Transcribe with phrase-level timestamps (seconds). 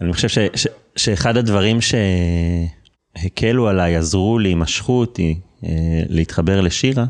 [0.00, 0.66] אני חושב ש, ש,
[0.96, 7.04] שאחד הדברים שהקלו עליי, עזרו לי, משכו אותי אה, להתחבר לשירה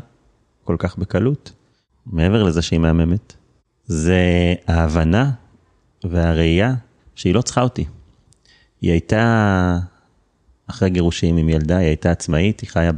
[0.63, 1.51] כל כך בקלות,
[2.05, 3.33] מעבר לזה שהיא מהממת,
[3.85, 5.31] זה ההבנה
[6.03, 6.73] והראייה
[7.15, 7.85] שהיא לא צריכה אותי.
[8.81, 9.79] היא הייתה,
[10.67, 12.91] אחרי גירושים עם ילדה, היא הייתה עצמאית, היא חיה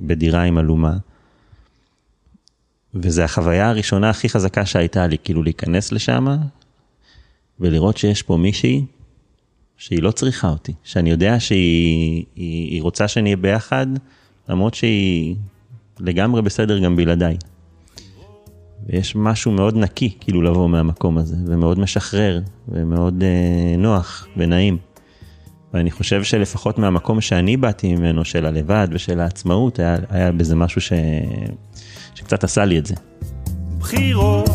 [0.00, 0.96] בדירה עם אלומה.
[2.94, 6.26] וזו החוויה הראשונה הכי חזקה שהייתה לי, כאילו להיכנס לשם
[7.60, 8.84] ולראות שיש פה מישהי
[9.76, 13.86] שהיא לא צריכה אותי, שאני יודע שהיא היא, היא רוצה שנהיה ביחד,
[14.48, 15.36] למרות שהיא
[16.00, 17.36] לגמרי בסדר גם בלעדיי.
[18.86, 24.78] ויש משהו מאוד נקי כאילו לבוא מהמקום הזה, ומאוד משחרר, ומאוד אה, נוח ונעים.
[25.74, 30.80] ואני חושב שלפחות מהמקום שאני באתי ממנו, של הלבד ושל העצמאות, היה, היה בזה משהו
[30.80, 30.92] ש...
[32.14, 32.94] שקצת עשה לי את זה.
[33.78, 34.48] בחירות,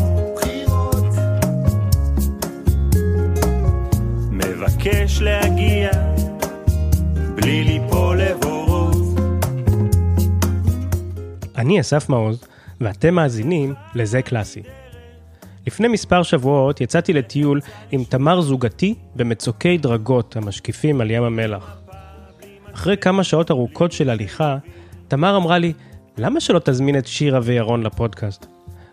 [4.80, 5.90] מבקש להגיע
[7.34, 8.96] בלי ליפול לבורות.
[11.56, 12.44] אני אסף מעוז,
[12.80, 14.62] ואתם מאזינים לזה קלאסי.
[15.66, 21.80] לפני מספר שבועות יצאתי לטיול עם תמר זוגתי במצוקי דרגות המשקיפים על ים המלח.
[22.74, 24.56] אחרי כמה שעות ארוכות של הליכה,
[25.08, 25.72] תמר אמרה לי,
[26.18, 28.46] למה שלא תזמין את שירה וירון לפודקאסט?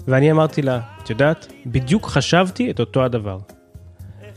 [0.08, 3.38] ואני אמרתי לה, את יודעת, בדיוק חשבתי את אותו הדבר.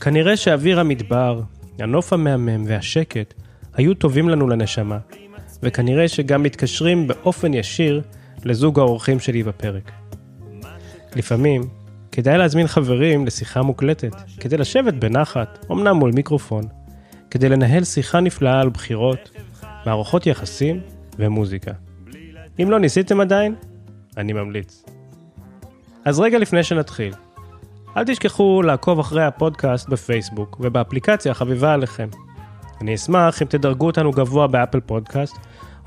[0.00, 1.40] כנראה שאוויר המדבר,
[1.78, 3.34] הנוף המהמם והשקט
[3.74, 4.98] היו טובים לנו לנשמה,
[5.62, 8.02] וכנראה שגם מתקשרים באופן ישיר
[8.44, 9.90] לזוג האורחים שלי בפרק.
[11.16, 11.62] לפעמים,
[12.12, 16.64] כדאי להזמין חברים לשיחה מוקלטת, כדי לשבת בנחת, אמנם מול מיקרופון,
[17.30, 19.30] כדי לנהל שיחה נפלאה על בחירות,
[19.86, 20.80] מערכות יחסים
[21.18, 21.72] ומוזיקה.
[22.62, 23.54] אם לא ניסיתם עדיין,
[24.16, 24.84] אני ממליץ.
[26.04, 27.12] אז רגע לפני שנתחיל,
[27.96, 32.08] אל תשכחו לעקוב אחרי הפודקאסט בפייסבוק ובאפליקציה החביבה עליכם.
[32.80, 35.36] אני אשמח אם תדרגו אותנו גבוה באפל פודקאסט,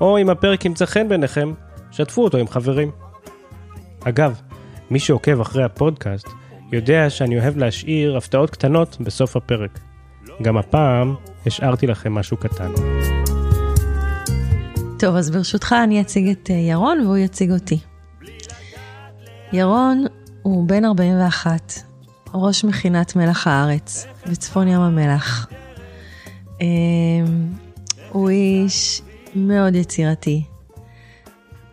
[0.00, 1.52] או אם הפרק ימצא חן בעיניכם,
[1.90, 2.90] שתפו אותו עם חברים.
[4.04, 4.40] אגב,
[4.90, 6.28] מי שעוקב אחרי הפודקאסט
[6.72, 9.78] יודע שאני אוהב להשאיר הפתעות קטנות בסוף הפרק.
[10.42, 11.14] גם הפעם
[11.46, 12.72] השארתי לכם משהו קטן.
[14.98, 17.78] טוב, אז ברשותך אני אציג את אה, ירון והוא יציג אותי.
[19.52, 20.04] ירון
[20.42, 21.93] הוא בן 41,
[22.36, 25.48] ראש מכינת מלח הארץ בצפון ים המלח.
[26.60, 26.66] אמ,
[28.10, 29.02] הוא איש
[29.34, 30.44] מאוד יצירתי,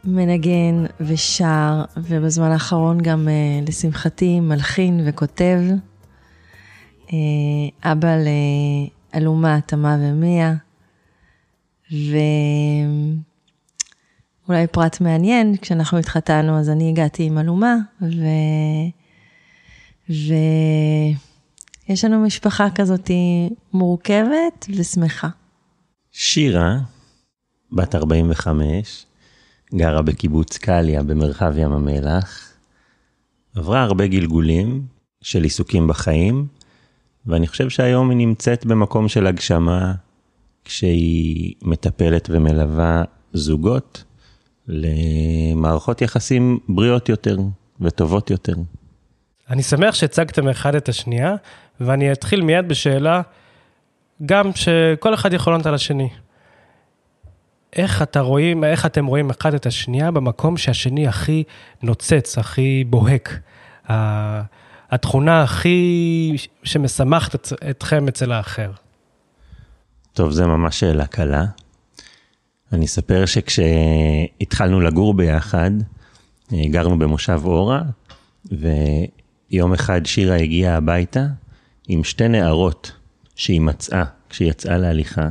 [0.04, 5.60] מנגן ושר, ובזמן האחרון גם, אה, לשמחתי, מלחין וכותב.
[7.14, 8.16] אה, אבא
[9.14, 10.54] לאלומה, תמה ומיה.
[14.48, 18.16] ואולי פרט מעניין, כשאנחנו התחתנו אז אני הגעתי עם אלומה, ו...
[21.88, 23.12] ויש לנו משפחה כזאת
[23.74, 25.30] מורכבת ושמחה.
[26.12, 26.78] שירה,
[27.72, 29.06] בת 45,
[29.76, 32.54] גרה בקיבוץ קליה במרחב ים המלח,
[33.56, 34.86] עברה הרבה גלגולים
[35.22, 36.48] של עיסוקים בחיים,
[37.26, 39.94] ואני חושב שהיום היא נמצאת במקום של הגשמה
[40.66, 44.04] כשהיא מטפלת ומלווה זוגות
[44.68, 47.38] למערכות יחסים בריאות יותר
[47.82, 48.56] וטובות יותר.
[49.52, 51.36] אני שמח שהצגתם אחד את השנייה,
[51.80, 53.22] ואני אתחיל מיד בשאלה,
[54.26, 56.10] גם שכל אחד יכול לענות על השני.
[57.76, 61.44] איך אתה רואים, איך אתם רואים אחד את השנייה במקום שהשני הכי
[61.84, 63.40] נוצץ, הכי בוהק?
[64.92, 68.72] התכונה הכי שמשמחת אתכם אצל האחר.
[70.14, 71.46] טוב, זה ממש שאלה קלה.
[72.74, 75.72] אני אספר שכשהתחלנו לגור ביחד,
[76.54, 77.82] גרנו במושב אורה,
[79.52, 81.26] ויום אחד שירה הגיעה הביתה
[81.88, 82.92] עם שתי נערות
[83.36, 85.30] שהיא מצאה כשהיא יצאה להליכה.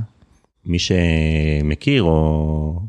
[0.67, 2.81] מי שמכיר או,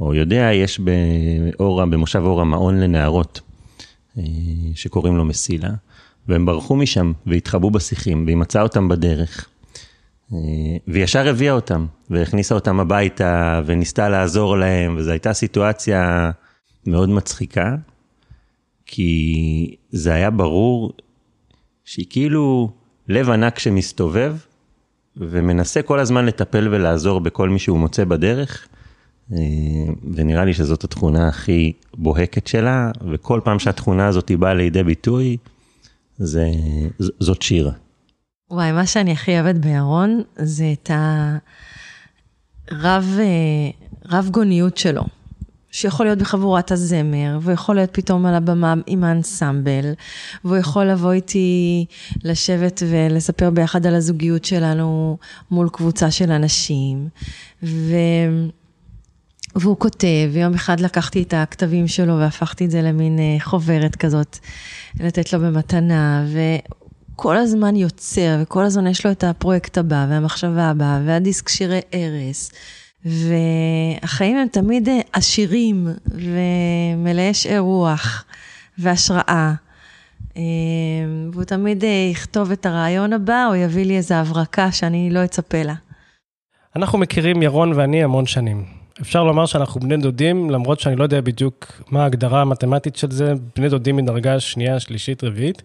[0.00, 3.40] או יודע, יש באורה, במושב אורה מעון לנערות,
[4.18, 4.22] אה,
[4.74, 5.70] שקוראים לו מסילה,
[6.28, 9.48] והם ברחו משם והתחבאו בשיחים, והיא מצאה אותם בדרך.
[10.32, 10.38] אה,
[10.88, 16.30] וישר הביאה אותם, והכניסה אותם הביתה, וניסתה לעזור להם, וזו הייתה סיטואציה
[16.86, 17.76] מאוד מצחיקה,
[18.90, 20.92] כי זה היה ברור
[21.84, 22.70] שהיא כאילו
[23.08, 24.36] לב ענק שמסתובב,
[25.16, 28.68] ומנסה כל הזמן לטפל ולעזור בכל מי שהוא מוצא בדרך,
[29.32, 29.38] אה,
[30.14, 35.36] ונראה לי שזאת התכונה הכי בוהקת שלה, וכל פעם שהתכונה הזאת באה לידי ביטוי,
[36.18, 36.50] זה,
[36.98, 37.72] זאת שירה.
[38.50, 40.90] וואי, מה שאני הכי אוהבת בירון זה את
[42.70, 43.70] הרב אה,
[44.10, 45.17] רב גוניות שלו.
[45.70, 49.92] שיכול להיות בחבורת הזמר, והוא יכול להיות פתאום על הבמה עם האנסמבל,
[50.44, 51.84] והוא יכול לבוא איתי
[52.24, 55.18] לשבת ולספר ביחד על הזוגיות שלנו
[55.50, 57.08] מול קבוצה של אנשים.
[57.62, 57.94] ו...
[59.56, 64.38] והוא כותב, ויום אחד לקחתי את הכתבים שלו והפכתי את זה למין אה, חוברת כזאת,
[65.00, 66.26] לתת לו במתנה,
[67.14, 72.48] וכל הזמן יוצר, וכל הזמן יש לו את הפרויקט הבא, והמחשבה הבאה, והדיסק שירי ערש.
[73.04, 78.24] והחיים הם תמיד אה, עשירים ומלאי שאר רוח
[78.78, 79.52] והשראה.
[80.36, 80.42] אה,
[81.32, 85.74] והוא תמיד יכתוב את הרעיון הבא, או יביא לי איזו הברקה שאני לא אצפה לה.
[86.76, 88.64] אנחנו מכירים, ירון ואני, המון שנים.
[89.00, 93.32] אפשר לומר שאנחנו בני דודים, למרות שאני לא יודע בדיוק מה ההגדרה המתמטית של זה,
[93.56, 95.62] בני דודים מדרגה שנייה, שלישית, רביעית.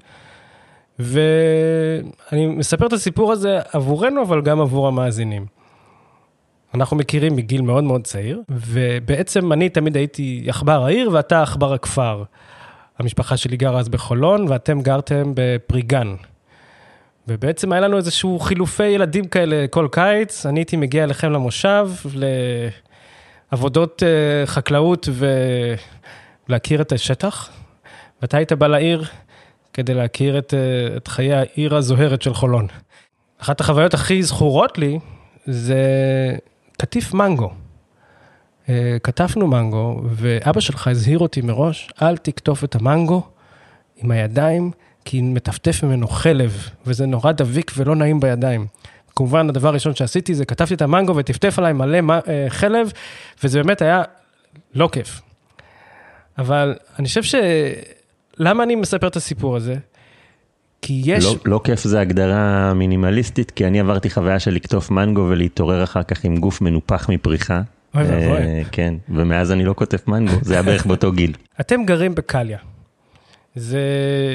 [1.00, 5.62] ואני מספר את הסיפור הזה עבורנו, אבל גם עבור המאזינים.
[6.73, 12.23] אנחנו מכירים מגיל מאוד מאוד צעיר, ובעצם אני תמיד הייתי עכבר העיר ואתה עכבר הכפר.
[12.99, 16.15] המשפחה שלי גרה אז בחולון, ואתם גרתם בפריגן.
[17.27, 21.89] ובעצם היה לנו איזשהו חילופי ילדים כאלה כל קיץ, אני הייתי מגיע אליכם למושב,
[23.51, 25.09] עבודות uh, חקלאות
[26.49, 27.49] ולהכיר את השטח,
[28.21, 29.03] ואתה היית בא לעיר
[29.73, 32.67] כדי להכיר את, uh, את חיי העיר הזוהרת של חולון.
[33.41, 34.99] אחת החוויות הכי זכורות לי
[35.45, 35.83] זה
[36.83, 37.51] קטיף מנגו.
[38.65, 38.69] Uh,
[39.03, 43.21] כתפנו מנגו, ואבא שלך הזהיר אותי מראש, אל תקטוף את המנגו
[43.97, 44.71] עם הידיים,
[45.06, 48.68] כי מטפטף ממנו חלב, וזה נורא דביק ולא נעים בידיים.
[49.15, 52.91] כמובן, הדבר הראשון שעשיתי זה כתבתי את המנגו וטפטף עליי מלא אה, חלב,
[53.44, 54.03] וזה באמת היה
[54.75, 55.21] לא כיף.
[56.38, 57.35] אבל אני חושב ש...
[58.38, 59.75] למה אני מספר את הסיפור הזה?
[60.83, 61.25] כי יש...
[61.25, 66.03] לא, לא כיף זה הגדרה מינימליסטית, כי אני עברתי חוויה של לקטוף מנגו ולהתעורר אחר
[66.03, 67.62] כך עם גוף מנופח מפריחה.
[67.95, 68.62] אוי ואבוי.
[68.62, 71.33] Uh, כן, ומאז אני לא כותב מנגו, זה היה בערך באותו גיל.
[71.62, 72.57] אתם גרים בקליה.
[73.56, 73.80] זה,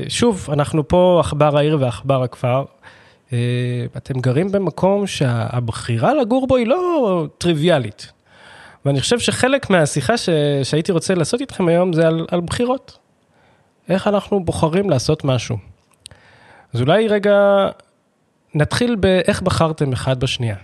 [0.09, 2.65] שוב, אנחנו פה עכבר העיר ועכבר הכפר,
[3.33, 3.39] אה,
[3.97, 8.13] אתם גרים במקום שהבחירה לגור בו היא לא טריוויאלית.
[8.85, 10.29] ואני חושב שחלק מהשיחה ש...
[10.63, 12.99] שהייתי רוצה לעשות איתכם היום זה על, על בחירות.
[13.89, 15.68] איך אנחנו בוחרים לעשות משהו.
[16.73, 17.69] אז אולי רגע
[18.55, 20.57] נתחיל באיך בחרתם אחד בשנייה.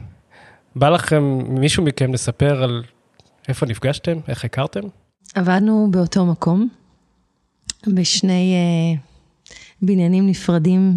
[0.76, 2.82] בא לכם, מישהו מכם לספר על
[3.48, 4.80] איפה נפגשתם, איך הכרתם?
[5.34, 6.68] עבדנו באותו מקום,
[7.86, 8.98] בשני uh,
[9.82, 10.96] בניינים נפרדים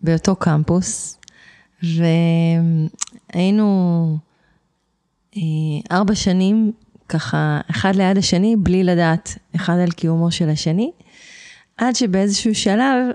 [0.00, 1.20] באותו קמפוס,
[3.32, 4.18] והיינו
[5.36, 5.42] אה,
[5.92, 6.72] ארבע שנים
[7.08, 10.90] ככה אחד ליד השני, בלי לדעת אחד על קיומו של השני,
[11.76, 13.06] עד שבאיזשהו שלב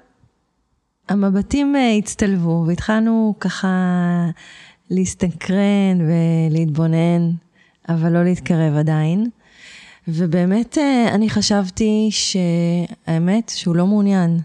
[1.09, 3.69] המבטים אה, הצטלבו והתחלנו ככה
[4.89, 7.31] להסתקרן ולהתבונן,
[7.89, 9.29] אבל לא להתקרב עדיין.
[10.07, 14.39] ובאמת אה, אני חשבתי שהאמת שהוא לא מעוניין.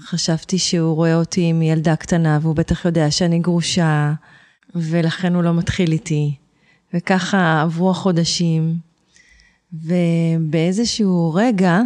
[0.00, 4.12] חשבתי שהוא רואה אותי עם ילדה קטנה, והוא בטח יודע שאני גרושה,
[4.74, 6.34] ולכן הוא לא מתחיל איתי.
[6.94, 8.76] וככה עברו החודשים,
[9.72, 11.80] ובאיזשהו רגע,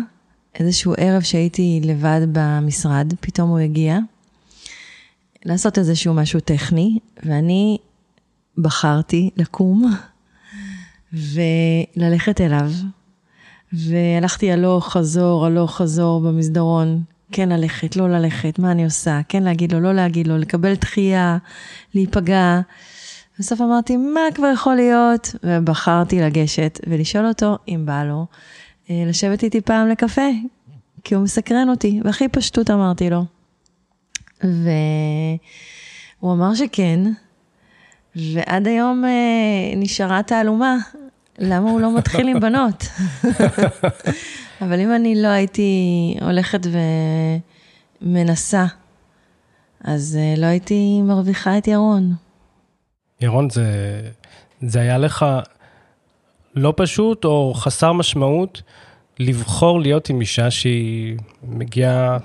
[0.58, 3.99] איזשהו ערב שהייתי לבד במשרד, פתאום הוא הגיע
[5.44, 7.78] לעשות איזשהו משהו טכני, ואני
[8.58, 9.93] בחרתי לקום
[11.96, 12.70] וללכת אליו.
[13.72, 17.02] והלכתי הלוך חזור, הלוך חזור במסדרון,
[17.32, 21.38] כן ללכת, לא ללכת, מה אני עושה, כן להגיד לו, לא להגיד לו, לקבל דחייה,
[21.94, 22.60] להיפגע.
[23.38, 25.34] בסוף אמרתי, מה כבר יכול להיות?
[25.44, 28.26] ובחרתי לגשת ולשאול אותו, אם בא לו,
[28.91, 30.29] לשבת איתי פעם לקפה,
[31.05, 33.24] כי הוא מסקרן אותי, והכי פשטות אמרתי לו.
[34.43, 37.01] והוא אמר שכן,
[38.17, 40.77] ועד היום אה, נשארה תעלומה,
[41.39, 42.84] למה הוא לא מתחיל עם בנות?
[44.62, 46.60] אבל אם אני לא הייתי הולכת
[48.03, 48.67] ומנסה,
[49.84, 52.15] אז אה, לא הייתי מרוויחה את ירון.
[53.20, 53.67] ירון, זה,
[54.60, 55.27] זה היה לך
[56.54, 58.62] לא פשוט או חסר משמעות
[59.18, 62.18] לבחור להיות עם אישה שהיא מגיעה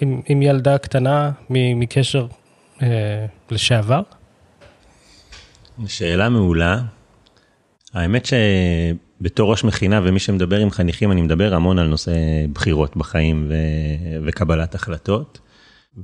[0.00, 2.26] עם, עם ילדה קטנה מקשר
[2.82, 4.02] אה, לשעבר?
[5.86, 6.80] שאלה מעולה.
[7.94, 12.12] האמת שבתור ראש מכינה ומי שמדבר עם חניכים, אני מדבר המון על נושא
[12.52, 13.54] בחירות בחיים ו...
[14.26, 15.38] וקבלת החלטות.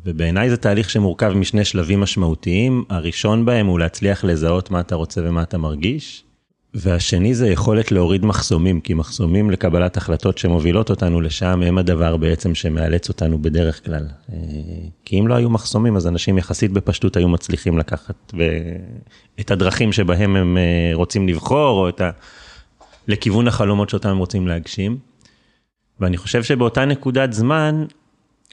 [0.04, 2.84] ובעיניי זה תהליך שמורכב משני שלבים משמעותיים.
[2.90, 6.24] הראשון בהם הוא להצליח לזהות מה אתה רוצה ומה אתה מרגיש.
[6.74, 12.54] והשני זה יכולת להוריד מחסומים, כי מחסומים לקבלת החלטות שמובילות אותנו לשם הם הדבר בעצם
[12.54, 14.06] שמאלץ אותנו בדרך כלל.
[14.32, 14.36] אה,
[15.04, 18.32] כי אם לא היו מחסומים אז אנשים יחסית בפשטות היו מצליחים לקחת
[19.40, 22.00] את הדרכים שבהם הם אה, רוצים לבחור, או את
[23.08, 24.98] לכיוון החלומות שאותם הם רוצים להגשים.
[26.00, 27.84] ואני חושב שבאותה נקודת זמן,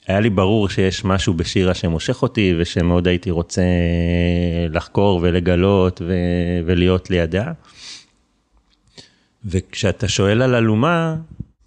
[0.07, 3.61] היה לי ברור שיש משהו בשירה שמושך אותי ושמאוד הייתי רוצה
[4.69, 7.51] לחקור ולגלות ו- ולהיות לידה.
[9.45, 11.15] וכשאתה שואל על אלומה,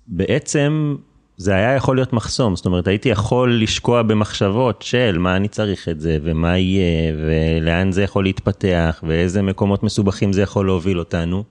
[0.06, 0.96] בעצם
[1.36, 5.88] זה היה יכול להיות מחסום, זאת אומרת הייתי יכול לשקוע במחשבות של מה אני צריך
[5.88, 11.44] את זה ומה יהיה ולאן זה יכול להתפתח ואיזה מקומות מסובכים זה יכול להוביל אותנו.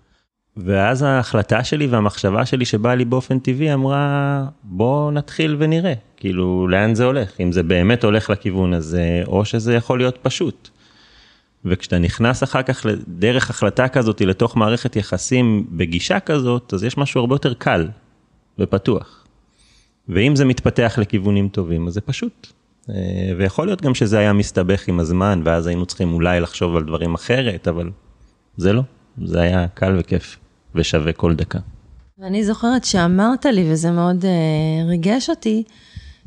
[0.58, 6.96] ואז ההחלטה שלי והמחשבה שלי שבאה לי באופן טבעי אמרה בוא נתחיל ונראה כאילו לאן
[6.96, 10.70] זה הולך אם זה באמת הולך לכיוון הזה או שזה יכול להיות פשוט.
[11.70, 17.22] וכשאתה נכנס אחר כך דרך החלטה כזאת לתוך מערכת יחסים בגישה כזאת אז יש משהו
[17.22, 17.88] הרבה יותר קל
[18.60, 19.26] ופתוח.
[20.10, 22.48] ואם זה מתפתח לכיוונים טובים אז זה פשוט.
[22.90, 22.96] אה,
[23.38, 27.14] ויכול להיות גם שזה היה מסתבך עם הזמן ואז היינו צריכים אולי לחשוב על דברים
[27.14, 27.90] אחרת אבל
[28.58, 28.82] זה לא
[29.26, 30.38] זה היה קל וכיף.
[30.78, 31.60] ושווה כל דקה.
[32.20, 35.64] ואני זוכרת שאמרת לי, וזה מאוד uh, ריגש אותי,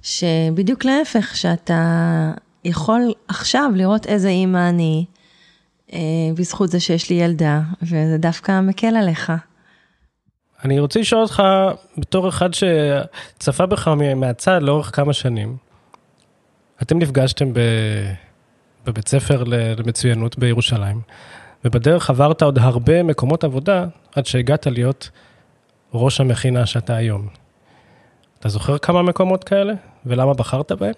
[0.02, 2.32] שבדיוק להפך, שאתה
[2.64, 5.04] יכול עכשיו לראות איזה אימא אני,
[6.37, 9.32] בזכות זה שיש לי ילדה, וזה דווקא מקל עליך.
[10.64, 11.42] אני רוצה לשאול אותך,
[11.99, 15.56] בתור אחד שצפה בך מהצד לאורך כמה שנים,
[16.82, 17.59] אתם נפגשתם ב...
[18.87, 19.44] בבית ספר
[19.76, 21.00] למצוינות בירושלים.
[21.64, 25.11] ובדרך עברת עוד הרבה מקומות עבודה עד שהגעת להיות
[25.94, 27.28] ראש המכינה שאתה היום.
[28.38, 29.73] אתה זוכר כמה מקומות כאלה?
[30.06, 30.94] ולמה בחרת בהם?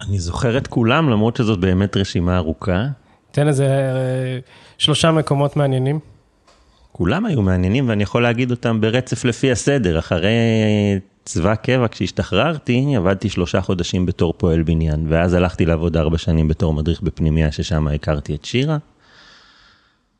[0.00, 2.86] אני זוכר את כולם, למרות שזאת באמת רשימה ארוכה.
[3.32, 4.38] תן איזה אה,
[4.78, 5.98] שלושה מקומות מעניינים.
[6.92, 9.98] כולם היו מעניינים ואני יכול להגיד אותם ברצף לפי הסדר.
[9.98, 10.30] אחרי
[11.24, 16.74] צבא קבע, כשהשתחררתי, עבדתי שלושה חודשים בתור פועל בניין, ואז הלכתי לעבוד ארבע שנים בתור
[16.74, 18.78] מדריך בפנימיה, ששם הכרתי את שירה.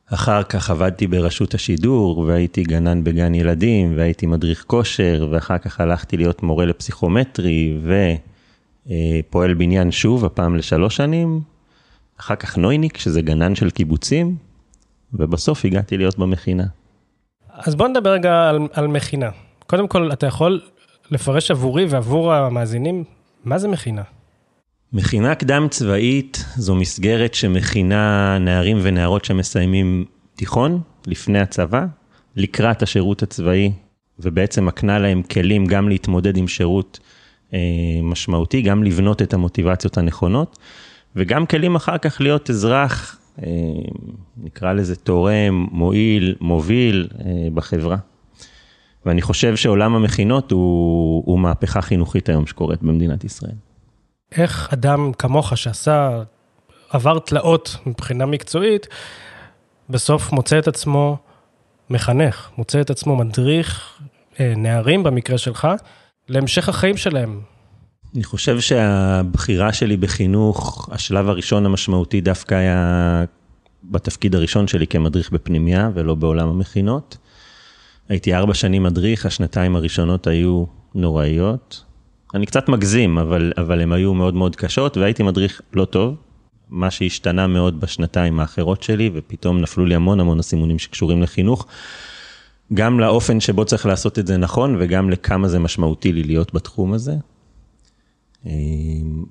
[0.07, 6.17] אחר כך עבדתי ברשות השידור, והייתי גנן בגן ילדים, והייתי מדריך כושר, ואחר כך הלכתי
[6.17, 7.79] להיות מורה לפסיכומטרי,
[8.87, 11.52] ופועל בניין שוב, הפעם לשלוש שנים.
[12.23, 14.37] אחר כך נויניק, שזה גנן של קיבוצים,
[15.15, 16.65] ובסוף הגעתי להיות במכינה.
[17.51, 19.31] אז בוא נדבר רגע על, על מכינה.
[19.67, 20.61] קודם כל, אתה יכול
[21.11, 23.05] לפרש עבורי ועבור המאזינים,
[23.45, 24.03] מה זה מכינה?
[24.93, 31.87] מכינה קדם צבאית זו מסגרת שמכינה נערים ונערות שמסיימים תיכון לפני הצבא,
[32.37, 33.73] לקראת השירות הצבאי,
[34.19, 37.01] ובעצם מקנה להם כלים גם להתמודד עם שירות
[37.55, 37.59] אה,
[38.03, 40.59] משמעותי, גם לבנות את המוטיבציות הנכונות,
[41.17, 43.49] וגם כלים אחר כך להיות אזרח, אה,
[44.37, 47.97] נקרא לזה תורם, מועיל, מוביל אה, בחברה.
[49.07, 53.55] ואני חושב שעולם המכינות הוא, הוא מהפכה חינוכית היום שקורית במדינת ישראל.
[54.33, 56.23] איך אדם כמוך שעשה,
[56.91, 58.87] עבר תלאות מבחינה מקצועית,
[59.91, 61.17] בסוף מוצא את עצמו
[61.91, 63.99] מחנך, מוצא את עצמו מדריך
[64.41, 65.69] אה, נערים במקרה שלך,
[66.29, 67.41] להמשך החיים שלהם.
[68.15, 73.25] אני חושב שהבחירה שלי בחינוך, השלב הראשון המשמעותי דווקא היה
[73.85, 77.17] בתפקיד הראשון שלי כמדריך בפנימייה ולא בעולם המכינות.
[78.09, 80.65] הייתי ארבע שנים מדריך, השנתיים הראשונות היו
[80.95, 81.85] נוראיות.
[82.35, 86.17] אני קצת מגזים, אבל, אבל הן היו מאוד מאוד קשות, והייתי מדריך לא טוב,
[86.71, 91.67] מה שהשתנה מאוד בשנתיים האחרות שלי, ופתאום נפלו לי המון המון אסימונים שקשורים לחינוך,
[92.75, 96.93] גם לאופן שבו צריך לעשות את זה נכון, וגם לכמה זה משמעותי לי להיות בתחום
[96.93, 97.15] הזה.
[98.47, 98.53] אה,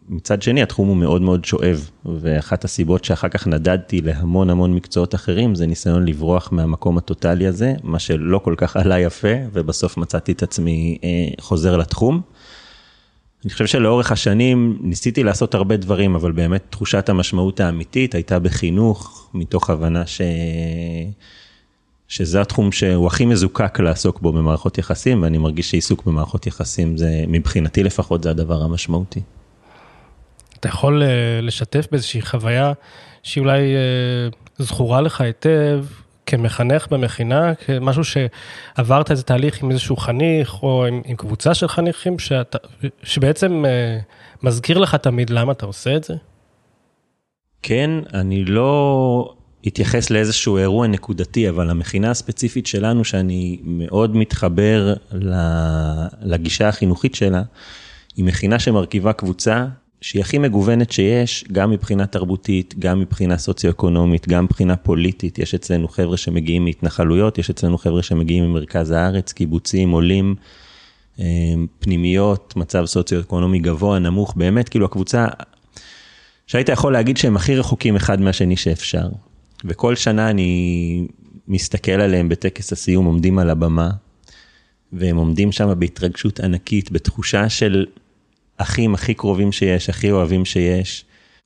[0.10, 5.16] מצד שני, התחום הוא מאוד מאוד שואב, ואחת הסיבות שאחר כך נדדתי להמון המון מקצועות
[5.16, 10.32] אחרים, זה ניסיון לברוח מהמקום הטוטלי הזה, מה שלא כל כך עלה יפה, ובסוף מצאתי
[10.32, 12.22] את עצמי אה, חוזר לתחום.
[13.44, 19.30] אני חושב שלאורך השנים ניסיתי לעשות הרבה דברים, אבל באמת תחושת המשמעות האמיתית הייתה בחינוך,
[19.34, 20.22] מתוך הבנה ש...
[22.12, 27.24] שזה התחום שהוא הכי מזוקק לעסוק בו במערכות יחסים, ואני מרגיש שעיסוק במערכות יחסים זה,
[27.28, 29.22] מבחינתי לפחות, זה הדבר המשמעותי.
[30.60, 31.08] אתה יכול אה,
[31.42, 32.74] לשתף באיזושהי חוויה
[33.24, 35.86] שהיא אולי אה, זכורה לך היטב,
[36.26, 42.20] כמחנך במכינה, כמשהו שעברת איזה תהליך עם איזשהו חניך או עם, עם קבוצה של חניכים,
[42.20, 42.58] שאתה,
[43.04, 46.14] שבעצם uh, מזכיר לך תמיד למה אתה עושה את זה?
[47.62, 49.34] כן, אני לא
[49.68, 54.94] אתייחס לאיזשהו אירוע נקודתי, אבל המכינה הספציפית שלנו, שאני מאוד מתחבר
[56.22, 57.42] לגישה החינוכית שלה,
[58.16, 59.66] היא מכינה שמרכיבה קבוצה
[60.02, 65.40] שהיא הכי מגוונת שיש, גם מבחינה תרבותית, גם מבחינה סוציו-אקונומית, גם מבחינה פוליטית.
[65.40, 70.36] יש אצלנו חבר'ה שמגיעים מהתנחלויות, יש אצלנו חבר'ה שמגיעים ממרכז הארץ, קיבוצים, עולים,
[71.20, 71.26] אה,
[71.80, 75.28] פנימיות, מצב סוציו-אקונומי גבוה, נמוך, באמת, כאילו הקבוצה,
[76.48, 79.10] שהיית יכול להגיד שהם הכי רחוקים אחד מהשני שאפשר.
[79.66, 81.08] וכל שנה אני
[81.48, 83.90] מסתכל עליהם בטקס הסיום עומדים על הבמה,
[84.94, 87.86] והם עומדים שם בהתרגשות ענקית, בתחושה של
[88.58, 91.06] אחים הכי קרובים שיש, הכי אוהבים שיש.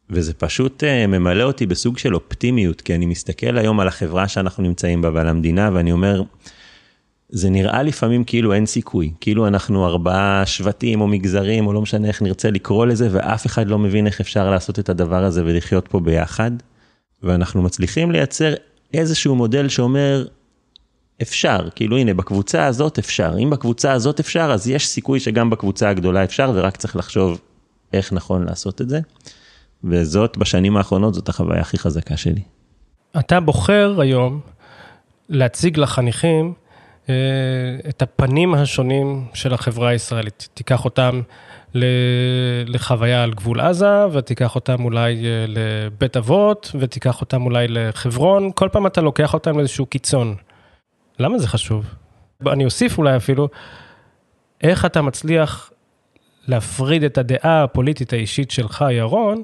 [0.10, 4.63] וזה פשוט uh, ממלא אותי בסוג של אופטימיות, כי אני מסתכל היום על החברה שאנחנו
[4.63, 6.24] נמצאים בה ועל המדינה, ואני אומר,
[7.29, 12.07] זה נראה לפעמים כאילו אין סיכוי, כאילו אנחנו ארבעה שבטים או מגזרים, או לא משנה
[12.07, 15.88] איך נרצה לקרוא לזה, ואף אחד לא מבין איך אפשר לעשות את הדבר הזה ולחיות
[15.88, 16.51] פה ביחד.
[17.25, 18.53] ואנחנו מצליחים לייצר
[18.94, 20.25] איזשהו מודל שאומר,
[21.22, 25.89] אפשר, כאילו הנה בקבוצה הזאת אפשר, אם בקבוצה הזאת אפשר, אז יש סיכוי שגם בקבוצה
[25.89, 27.39] הגדולה אפשר, ורק צריך לחשוב
[27.94, 29.00] איך נכון לעשות את זה.
[29.84, 32.41] וזאת, בשנים האחרונות, זאת החוויה הכי חזקה שלי.
[33.20, 34.39] אתה בוחר היום
[35.29, 36.53] להציג לחניכים
[37.10, 37.15] אה,
[37.89, 40.50] את הפנים השונים של החברה הישראלית.
[40.53, 41.22] תיקח אותם
[42.65, 48.70] לחוויה על גבול עזה, ותיקח אותם אולי אה, לבית אבות, ותיקח אותם אולי לחברון, כל
[48.72, 50.36] פעם אתה לוקח אותם לאיזשהו קיצון.
[51.20, 51.86] למה זה חשוב?
[52.48, 53.50] אני אוסיף אולי אפילו,
[54.63, 55.72] איך אתה מצליח
[56.48, 59.44] להפריד את הדעה הפוליטית האישית שלך, ירון,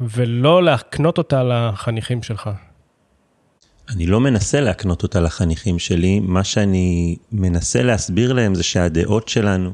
[0.00, 2.50] ולא להקנות אותה לחניכים שלך.
[3.88, 9.72] אני לא מנסה להקנות אותה לחניכים שלי, מה שאני מנסה להסביר להם זה שהדעות שלנו,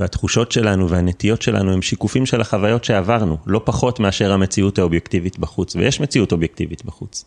[0.00, 5.76] והתחושות שלנו והנטיות שלנו הם שיקופים של החוויות שעברנו, לא פחות מאשר המציאות האובייקטיבית בחוץ,
[5.76, 7.24] ויש מציאות אובייקטיבית בחוץ.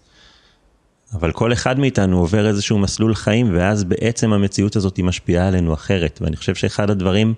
[1.13, 5.74] אבל כל אחד מאיתנו עובר איזשהו מסלול חיים, ואז בעצם המציאות הזאת היא משפיעה עלינו
[5.74, 6.20] אחרת.
[6.22, 7.34] ואני חושב שאחד הדברים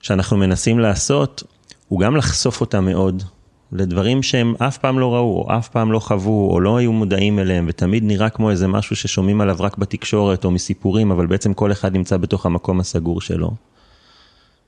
[0.00, 1.42] שאנחנו מנסים לעשות,
[1.88, 3.22] הוא גם לחשוף אותה מאוד,
[3.72, 7.38] לדברים שהם אף פעם לא ראו, או אף פעם לא חוו, או לא היו מודעים
[7.38, 11.72] אליהם, ותמיד נראה כמו איזה משהו ששומעים עליו רק בתקשורת או מסיפורים, אבל בעצם כל
[11.72, 13.50] אחד נמצא בתוך המקום הסגור שלו.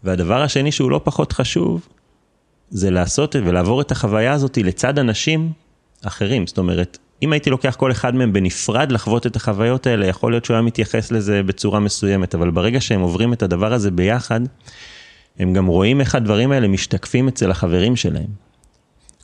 [0.04, 1.88] והדבר השני שהוא לא פחות חשוב,
[2.70, 5.52] זה לעשות ולעבור את החוויה הזאת לצד אנשים
[6.04, 6.46] אחרים.
[6.46, 10.44] זאת אומרת, אם הייתי לוקח כל אחד מהם בנפרד לחוות את החוויות האלה, יכול להיות
[10.44, 14.40] שהוא היה מתייחס לזה בצורה מסוימת, אבל ברגע שהם עוברים את הדבר הזה ביחד,
[15.38, 18.52] הם גם רואים איך הדברים האלה משתקפים אצל החברים שלהם.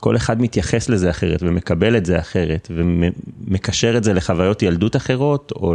[0.01, 5.53] כל אחד מתייחס לזה אחרת ומקבל את זה אחרת ומקשר את זה לחוויות ילדות אחרות
[5.57, 5.75] או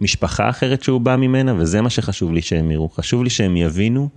[0.00, 2.88] למשפחה אחרת שהוא בא ממנה וזה מה שחשוב לי שהם יראו.
[2.88, 4.08] חשוב לי שהם יבינו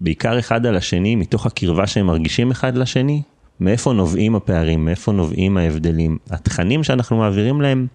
[0.00, 3.22] בעיקר אחד על השני מתוך הקרבה שהם מרגישים אחד לשני,
[3.60, 6.18] מאיפה נובעים הפערים, מאיפה נובעים ההבדלים.
[6.30, 7.86] התכנים שאנחנו מעבירים להם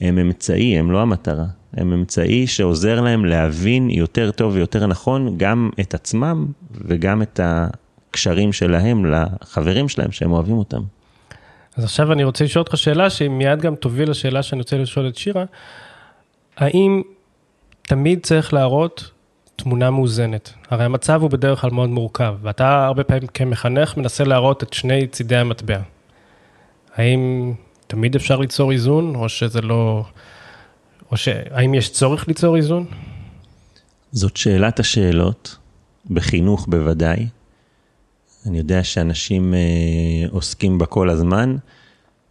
[0.00, 1.44] הם אמצעי, הם לא המטרה.
[1.76, 8.52] הם אמצעי שעוזר להם להבין יותר טוב ויותר נכון גם את עצמם וגם את הקשרים
[8.52, 10.82] שלהם לחברים שלהם שהם אוהבים אותם.
[11.76, 15.08] אז עכשיו אני רוצה לשאול אותך שאלה שהיא מיד גם תוביל לשאלה שאני רוצה לשאול
[15.08, 15.44] את שירה.
[16.56, 17.02] האם
[17.82, 19.10] תמיד צריך להראות
[19.56, 20.52] תמונה מאוזנת?
[20.70, 25.06] הרי המצב הוא בדרך כלל מאוד מורכב, ואתה הרבה פעמים כמחנך מנסה להראות את שני
[25.06, 25.80] צידי המטבע.
[26.94, 27.52] האם
[27.86, 30.04] תמיד אפשר ליצור איזון, או שזה לא...
[31.10, 32.86] או שהאם יש צורך ליצור איזון?
[34.12, 35.56] זאת שאלת השאלות,
[36.10, 37.26] בחינוך בוודאי.
[38.46, 39.60] אני יודע שאנשים אה,
[40.30, 41.56] עוסקים בה כל הזמן,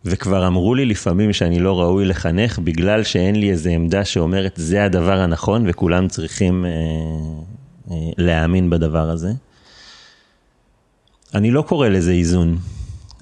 [0.06, 4.86] וכבר אמרו לי לפעמים שאני לא ראוי לחנך בגלל שאין לי איזו עמדה שאומרת זה
[4.86, 6.72] הדבר הנכון וכולם צריכים אה,
[7.92, 9.32] אה, להאמין בדבר הזה.
[11.34, 12.58] אני לא קורא לזה איזון.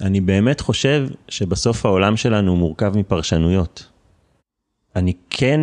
[0.00, 3.88] אני באמת חושב שבסוף העולם שלנו מורכב מפרשנויות.
[4.96, 5.60] אני כן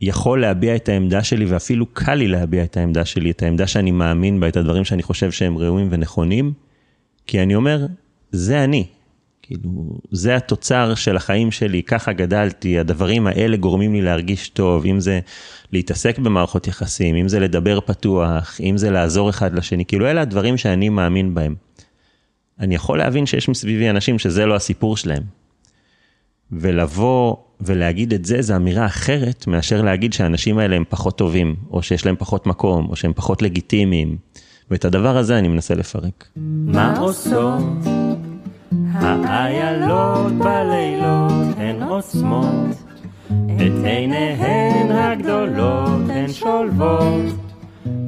[0.00, 3.90] יכול להביע את העמדה שלי, ואפילו קל לי להביע את העמדה שלי, את העמדה שאני
[3.90, 6.52] מאמין בה, את הדברים שאני חושב שהם ראויים ונכונים,
[7.26, 7.86] כי אני אומר,
[8.32, 8.86] זה אני.
[9.48, 15.00] כאילו, זה התוצר של החיים שלי, ככה גדלתי, הדברים האלה גורמים לי להרגיש טוב, אם
[15.00, 15.20] זה
[15.72, 20.56] להתעסק במערכות יחסים, אם זה לדבר פתוח, אם זה לעזור אחד לשני, כאילו אלה הדברים
[20.56, 21.54] שאני מאמין בהם.
[22.60, 25.22] אני יכול להבין שיש מסביבי אנשים שזה לא הסיפור שלהם.
[26.52, 31.82] ולבוא ולהגיד את זה, זה אמירה אחרת מאשר להגיד שהאנשים האלה הם פחות טובים, או
[31.82, 34.16] שיש להם פחות מקום, או שהם פחות לגיטימיים.
[34.70, 36.28] ואת הדבר הזה אני מנסה לפרק.
[36.36, 38.07] מה עושות
[39.02, 42.76] האיילות בלילות הן עוצמות,
[43.26, 47.34] את עיניהן הגדולות הן שולבות,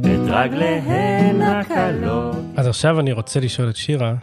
[0.00, 2.36] את רגליהן הקלות.
[2.56, 4.14] אז עכשיו אני רוצה לשאול את שירה,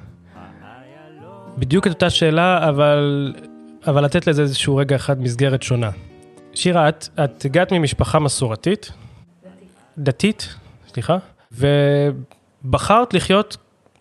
[1.58, 3.34] בדיוק את אותה שאלה, אבל
[3.88, 5.90] אבל לתת לזה איזשהו רגע אחד מסגרת שונה.
[6.54, 8.92] שירה, את, את הגעת ממשפחה מסורתית,
[9.98, 10.56] דתית,
[10.88, 11.18] סליחה,
[11.52, 13.58] ובחרת לחיות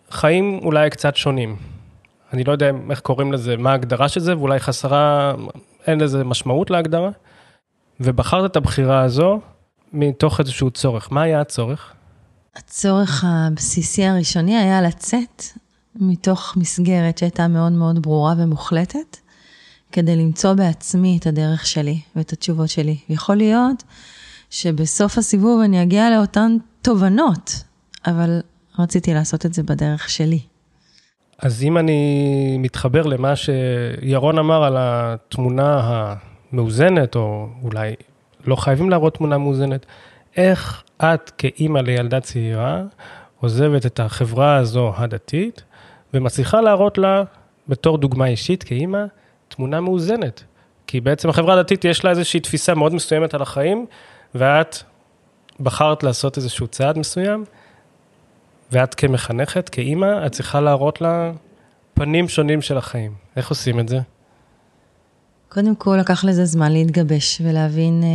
[0.09, 1.55] חיים אולי קצת שונים.
[2.33, 5.33] אני לא יודע איך קוראים לזה, מה ההגדרה של זה, ואולי חסרה,
[5.87, 7.09] אין לזה משמעות להגדרה.
[7.99, 9.39] ובחרת את הבחירה הזו
[9.93, 11.11] מתוך איזשהו צורך.
[11.11, 11.93] מה היה הצורך?
[12.55, 15.43] הצורך הבסיסי הראשוני היה לצאת
[15.95, 19.17] מתוך מסגרת שהייתה מאוד מאוד ברורה ומוחלטת,
[19.91, 22.97] כדי למצוא בעצמי את הדרך שלי ואת התשובות שלי.
[23.09, 23.83] יכול להיות
[24.49, 27.63] שבסוף הסיבוב אני אגיע לאותן תובנות,
[28.07, 28.41] אבל
[28.79, 30.39] רציתי לעשות את זה בדרך שלי.
[31.39, 35.81] אז אם אני מתחבר למה שירון אמר על התמונה
[36.51, 37.95] המאוזנת, או אולי
[38.45, 39.85] לא חייבים להראות תמונה מאוזנת,
[40.37, 42.81] איך את כאימא לילדה צעירה
[43.41, 45.63] עוזבת את החברה הזו הדתית
[46.13, 47.23] ומצליחה להראות לה,
[47.67, 49.05] בתור דוגמה אישית כאימא,
[49.47, 50.43] תמונה מאוזנת.
[50.87, 53.85] כי בעצם החברה הדתית יש לה איזושהי תפיסה מאוד מסוימת על החיים,
[54.35, 54.77] ואת
[55.59, 57.43] בחרת לעשות איזשהו צעד מסוים,
[58.71, 61.31] ואת כמחנכת, כאימא, את צריכה להראות לה
[61.93, 63.13] פנים שונים של החיים.
[63.35, 63.99] איך עושים את זה?
[65.49, 68.07] קודם כל, לקח לזה זמן להתגבש ולהבין אה,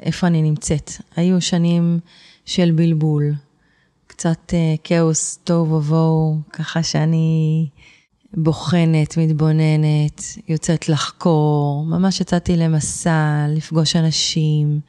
[0.00, 0.90] איפה אני נמצאת.
[1.16, 2.00] היו שנים
[2.44, 3.32] של בלבול,
[4.06, 7.68] קצת אה, כאוס, תוהו ובוהו, ככה שאני
[8.34, 14.80] בוחנת, מתבוננת, יוצאת לחקור, ממש יצאתי למסע, לפגוש אנשים,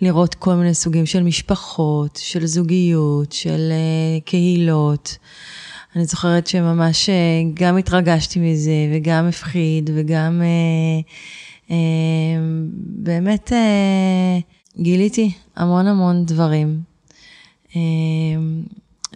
[0.00, 5.18] לראות כל מיני סוגים של משפחות, של זוגיות, של uh, קהילות.
[5.96, 7.12] אני זוכרת שממש uh,
[7.54, 11.72] גם התרגשתי מזה, וגם הפחיד, וגם uh, uh,
[12.76, 16.80] באמת uh, גיליתי המון המון דברים.
[17.68, 17.74] Uh,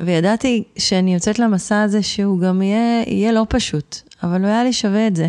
[0.00, 4.72] וידעתי שאני יוצאת למסע הזה שהוא גם יהיה, יהיה לא פשוט, אבל הוא היה לי
[4.72, 5.28] שווה את זה.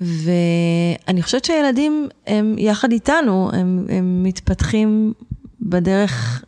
[0.00, 5.12] ואני חושבת שהילדים הם יחד איתנו, הם, הם מתפתחים
[5.60, 6.44] בדרך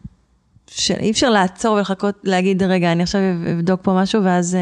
[0.71, 3.21] שאי אפשר לעצור ולחכות, להגיד, רגע, אני עכשיו
[3.53, 4.57] אבדוק פה משהו ואז,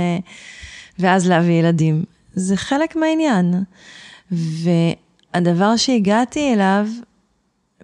[0.98, 2.04] ואז להביא ילדים.
[2.34, 3.54] זה חלק מהעניין.
[4.30, 6.88] והדבר שהגעתי אליו,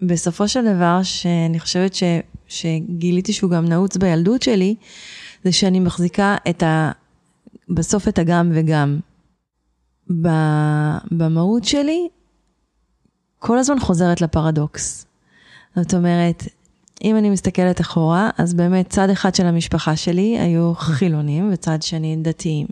[0.02, 2.02] בסופו של דבר, שאני חושבת ש...
[2.48, 4.74] שגיליתי שהוא גם נעוץ בילדות שלי,
[5.44, 6.90] זה שאני מחזיקה את ה...
[7.68, 9.00] בסוף את הגם וגם.
[11.10, 12.08] במהות שלי,
[13.38, 15.06] כל הזמן חוזרת לפרדוקס.
[15.76, 16.44] זאת אומרת,
[17.04, 22.16] אם אני מסתכלת אחורה, אז באמת צד אחד של המשפחה שלי היו חילונים וצד שני
[22.22, 22.66] דתיים.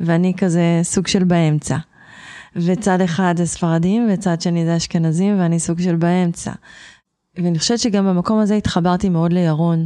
[0.00, 1.76] ואני כזה סוג של באמצע.
[2.56, 6.52] וצד אחד זה ספרדים וצד שני זה אשכנזים ואני סוג של באמצע.
[7.36, 9.84] ואני חושבת שגם במקום הזה התחברתי מאוד לירון.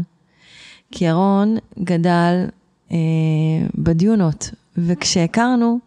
[0.91, 2.47] כי ירון גדל
[2.93, 2.97] אה,
[3.75, 5.79] בדיונות, וכשהכרנו,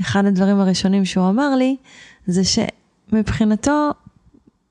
[0.00, 1.76] אחד הדברים הראשונים שהוא אמר לי,
[2.26, 3.90] זה שמבחינתו,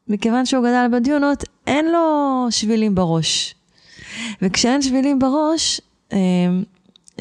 [0.08, 3.56] מכיוון שהוא גדל בדיונות, אין לו שבילים בראש.
[4.42, 5.82] וכשאין שבילים בראש,
[6.14, 6.18] אה,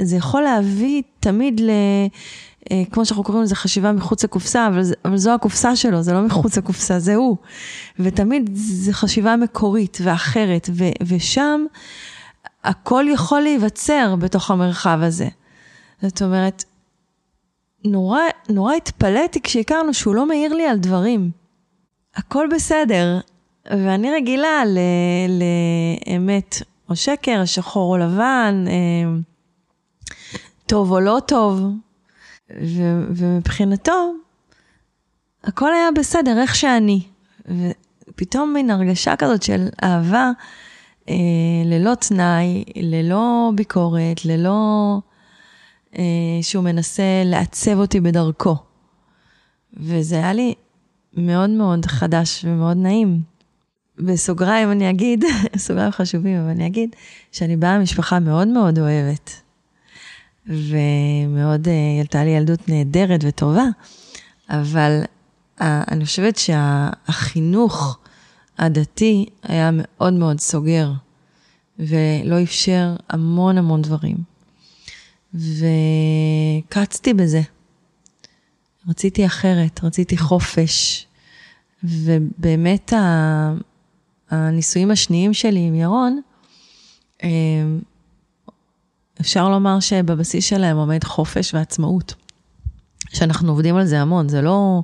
[0.00, 1.70] זה יכול להביא תמיד ל...
[2.72, 6.22] אה, כמו שאנחנו קוראים לזה חשיבה מחוץ לקופסה, אבל, אבל זו הקופסה שלו, זה לא
[6.22, 7.36] מחוץ לקופסה, זה הוא.
[7.98, 11.64] ותמיד זו חשיבה מקורית ואחרת, ו, ושם
[12.64, 15.28] הכל יכול להיווצר בתוך המרחב הזה.
[16.02, 16.64] זאת אומרת,
[17.84, 21.30] נורא, נורא התפלאתי כשהכרנו שהוא לא מעיר לי על דברים.
[22.16, 23.20] הכל בסדר,
[23.70, 24.62] ואני רגילה
[25.28, 29.18] לאמת או שקר, שחור או לבן, אה,
[30.66, 31.60] טוב או לא טוב,
[32.50, 32.82] ו,
[33.16, 34.12] ומבחינתו,
[35.44, 37.02] הכל היה בסדר, איך שאני.
[38.08, 40.30] ופתאום מין הרגשה כזאת של אהבה
[41.08, 41.14] אה,
[41.64, 44.98] ללא תנאי, ללא ביקורת, ללא
[45.98, 46.02] אה,
[46.42, 48.56] שהוא מנסה לעצב אותי בדרכו.
[49.76, 50.54] וזה היה לי
[51.16, 53.22] מאוד מאוד חדש ומאוד נעים.
[53.98, 55.24] בסוגריים אני אגיד,
[55.56, 56.96] סוגריים חשובים, אבל אני אגיד
[57.32, 59.45] שאני באה ממשפחה מאוד מאוד אוהבת.
[60.46, 63.64] ומאוד, אה, הייתה לי ילדות נהדרת וטובה,
[64.50, 65.02] אבל
[65.60, 67.98] אה, אני חושבת שהחינוך
[68.58, 70.92] הדתי היה מאוד מאוד סוגר,
[71.78, 74.16] ולא אפשר המון המון דברים.
[75.34, 77.42] וקצתי בזה.
[78.88, 81.06] רציתי אחרת, רציתי חופש.
[81.84, 82.92] ובאמת
[84.30, 86.20] הנישואים השניים שלי עם ירון,
[87.22, 87.28] אה,
[89.20, 92.14] אפשר לומר שבבסיס שלהם עומד חופש ועצמאות.
[93.14, 94.82] שאנחנו עובדים על זה המון, זה לא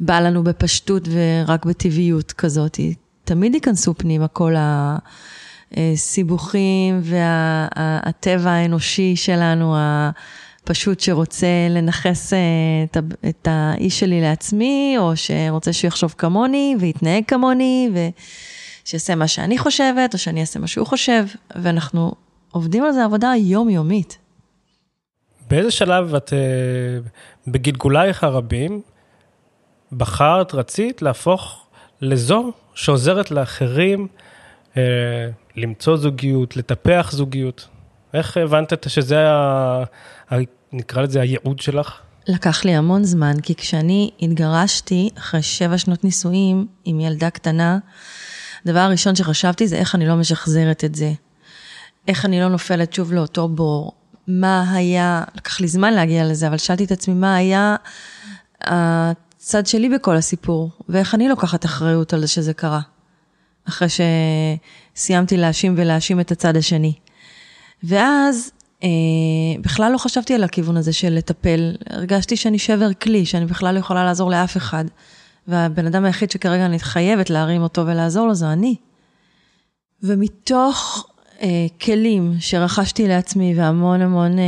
[0.00, 2.80] בא לנו בפשטות ורק בטבעיות כזאת,
[3.24, 4.54] תמיד ייכנסו פנימה כל
[5.76, 12.38] הסיבוכים והטבע האנושי שלנו, הפשוט שרוצה לנכס אה,
[13.28, 17.90] את האיש שלי לעצמי, או שרוצה שהוא יחשוב כמוני ויתנהג כמוני,
[18.84, 22.12] ושיעשה מה שאני חושבת, או שאני אעשה מה שהוא חושב, ואנחנו
[22.54, 24.18] עובדים על זה עבודה יומיומית.
[25.50, 26.38] באיזה שלב את, אה,
[27.46, 28.80] בגלגולייך הרבים,
[29.92, 31.66] בחרת, רצית להפוך
[32.00, 34.08] לזו שעוזרת לאחרים
[34.76, 34.82] אה,
[35.56, 37.68] למצוא זוגיות, לטפח זוגיות?
[38.14, 39.82] איך הבנת שזה, ה,
[40.30, 40.36] ה,
[40.72, 42.00] נקרא לזה, הייעוד שלך?
[42.28, 47.78] לקח לי המון זמן, כי כשאני התגרשתי אחרי שבע שנות נישואים עם ילדה קטנה,
[48.64, 51.12] הדבר הראשון שחשבתי זה איך אני לא משחזרת את זה.
[52.08, 53.92] איך אני לא נופלת שוב לאותו בור.
[54.28, 57.76] מה היה, לקח לי זמן להגיע לזה, אבל שאלתי את עצמי מה היה
[58.60, 62.80] הצד שלי בכל הסיפור, ואיך אני לוקחת אחריות על זה שזה קרה.
[63.68, 63.88] אחרי
[64.94, 66.92] שסיימתי להאשים ולהאשים את הצד השני.
[67.82, 68.88] ואז אה,
[69.60, 73.78] בכלל לא חשבתי על הכיוון הזה של לטפל, הרגשתי שאני שבר כלי, שאני בכלל לא
[73.78, 74.84] יכולה לעזור לאף אחד.
[75.48, 78.76] והבן אדם היחיד שכרגע אני חייבת להרים אותו ולעזור לו זה אני.
[80.02, 81.06] ומתוך
[81.80, 84.44] כלים שרכשתי לעצמי והמון המון אה,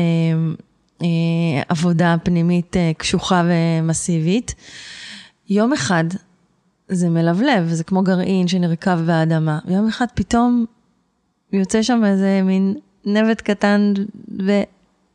[1.02, 4.54] אה, עבודה פנימית אה, קשוחה ומסיבית,
[5.48, 6.04] יום אחד
[6.88, 9.58] זה מלבלב, זה כמו גרעין שנרקב באדמה.
[9.68, 10.64] יום אחד פתאום
[11.52, 13.92] יוצא שם איזה מין נבט קטן,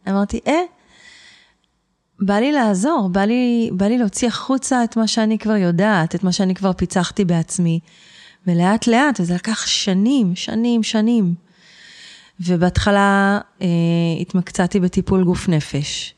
[0.05, 0.61] ואמרתי, אה,
[2.19, 6.23] בא לי לעזור, בא לי, בא לי להוציא החוצה את מה שאני כבר יודעת, את
[6.23, 7.79] מה שאני כבר פיצחתי בעצמי.
[8.47, 11.33] ולאט לאט, וזה לקח שנים, שנים, שנים.
[12.47, 13.67] ובהתחלה אה,
[14.21, 16.13] התמקצעתי בטיפול גוף נפש,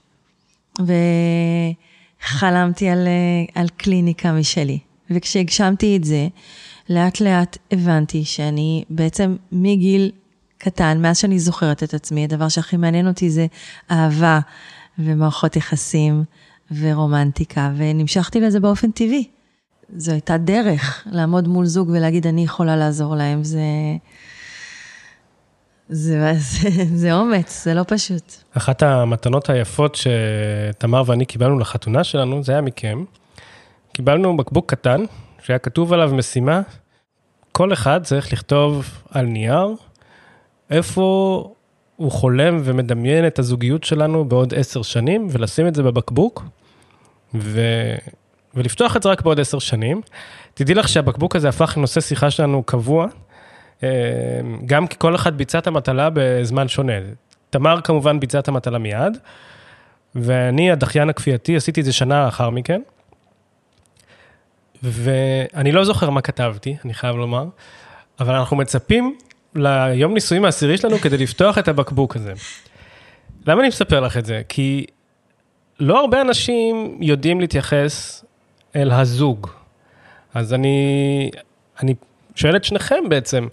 [2.23, 4.79] וחלמתי על, אה, על קליניקה משלי.
[5.09, 6.27] וכשהגשמתי את זה,
[6.89, 10.11] לאט לאט הבנתי שאני בעצם מגיל
[10.57, 13.47] קטן, מאז שאני זוכרת את עצמי, הדבר שהכי מעניין אותי זה
[13.91, 14.39] אהבה
[14.99, 16.23] ומערכות יחסים
[16.71, 19.27] ורומנטיקה, ונמשכתי לזה באופן טבעי.
[19.95, 23.43] זו הייתה דרך לעמוד מול זוג ולהגיד, אני יכולה לעזור להם.
[23.43, 23.61] זה...
[25.89, 26.69] זה, זה,
[27.01, 28.33] זה אומץ, זה לא פשוט.
[28.57, 33.03] אחת המתנות היפות שתמר ואני קיבלנו לחתונה שלנו, זה היה מכם.
[33.93, 35.05] קיבלנו בקבוק קטן,
[35.43, 36.61] שהיה כתוב עליו משימה,
[37.51, 39.67] כל אחד צריך לכתוב על נייר
[40.69, 41.03] איפה
[41.95, 46.43] הוא חולם ומדמיין את הזוגיות שלנו בעוד עשר שנים, ולשים את זה בבקבוק,
[47.35, 47.61] ו...
[48.55, 50.01] ולפתוח את זה רק בעוד עשר שנים.
[50.53, 53.07] תדעי לך שהבקבוק הזה הפך לנושא שיחה שלנו קבוע,
[54.65, 56.93] גם כי כל אחד ביצע את המטלה בזמן שונה.
[57.49, 59.17] תמר כמובן ביצע את המטלה מיד,
[60.15, 62.81] ואני, הדחיין הכפייתי, עשיתי את זה שנה לאחר מכן.
[64.83, 67.45] ואני לא זוכר מה כתבתי, אני חייב לומר,
[68.19, 69.17] אבל אנחנו מצפים
[69.55, 72.33] ליום נישואים העשירי שלנו כדי לפתוח את הבקבוק הזה.
[73.47, 74.41] למה אני מספר לך את זה?
[74.49, 74.85] כי
[75.79, 78.25] לא הרבה אנשים יודעים להתייחס
[78.75, 79.47] אל הזוג.
[80.33, 81.29] אז אני,
[81.83, 81.95] אני
[82.35, 83.47] שואל את שניכם בעצם,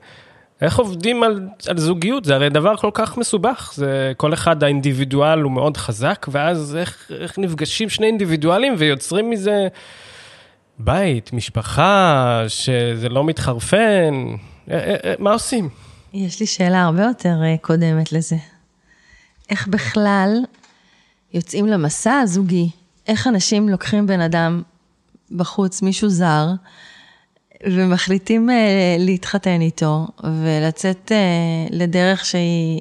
[0.61, 2.25] איך עובדים על, על זוגיות?
[2.25, 7.11] זה הרי דבר כל כך מסובך, זה כל אחד האינדיבידואל הוא מאוד חזק, ואז איך,
[7.21, 9.69] איך נפגשים שני אינדיבידואלים ויוצרים מזה
[10.79, 14.14] בית, משפחה, שזה לא מתחרפן,
[15.19, 15.69] מה עושים?
[16.12, 18.37] יש לי שאלה הרבה יותר אה, קודמת לזה.
[19.51, 20.38] איך בכלל
[21.35, 22.71] יוצאים למסע הזוגי?
[23.07, 24.62] איך אנשים לוקחים בן אדם
[25.33, 26.47] בחוץ, מישהו זר,
[27.66, 28.53] ומחליטים uh,
[28.99, 32.81] להתחתן איתו ולצאת uh, לדרך שהיא,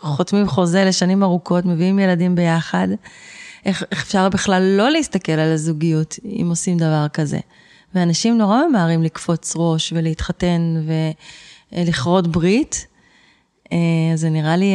[0.00, 2.88] חותמים חוזה לשנים ארוכות, מביאים ילדים ביחד.
[3.64, 7.38] איך, אפשר בכלל לא להסתכל על הזוגיות אם עושים דבר כזה?
[7.94, 10.84] ואנשים נורא ממהרים לקפוץ ראש ולהתחתן
[11.72, 12.86] ולכרות ברית.
[13.64, 13.70] Uh,
[14.14, 14.74] זה נראה לי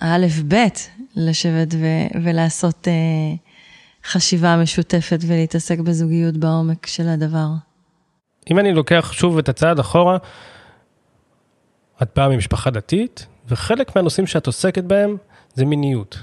[0.00, 2.88] האלף-בית לשבת ו- ולעשות
[4.04, 7.67] חשיבה משותפת ולהתעסק בזוגיות בעומק של הדבר.
[8.50, 10.16] אם אני לוקח שוב את הצעד אחורה,
[12.02, 15.16] את באה ממשפחה דתית, וחלק מהנושאים שאת עוסקת בהם
[15.54, 16.18] זה מיניות.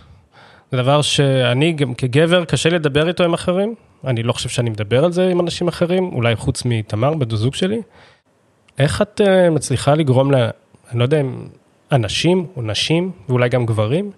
[0.71, 3.75] זה דבר שאני גם כגבר קשה לדבר איתו עם אחרים,
[4.07, 7.55] אני לא חושב שאני מדבר על זה עם אנשים אחרים, אולי חוץ מתמר, בדו זוג
[7.55, 7.81] שלי.
[8.79, 10.35] איך את uh, מצליחה לגרום ל...
[10.91, 11.47] אני לא יודע אם
[11.91, 14.11] אנשים או נשים, ואולי גם גברים,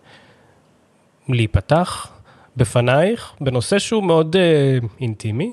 [1.30, 2.08] להיפתח
[2.58, 5.52] בפנייך בנושא שהוא מאוד uh, אינטימי,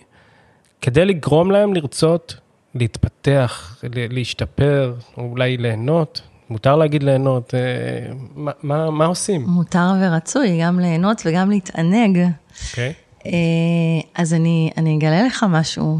[0.80, 2.36] כדי לגרום להם לרצות
[2.74, 6.20] להתפתח, להשתפר, אולי ליהנות.
[6.50, 9.44] מותר להגיד ליהנות, uh, מה, מה, מה עושים?
[9.46, 12.18] מותר ורצוי גם ליהנות וגם להתענג.
[12.70, 12.92] אוקיי.
[12.92, 13.22] Okay.
[13.22, 13.26] Uh,
[14.14, 15.98] אז אני, אני אגלה לך משהו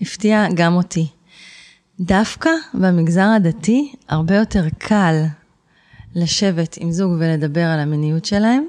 [0.00, 1.06] שהפתיע גם אותי.
[2.00, 5.24] דווקא במגזר הדתי, הרבה יותר קל
[6.14, 8.64] לשבת עם זוג ולדבר על המיניות שלהם,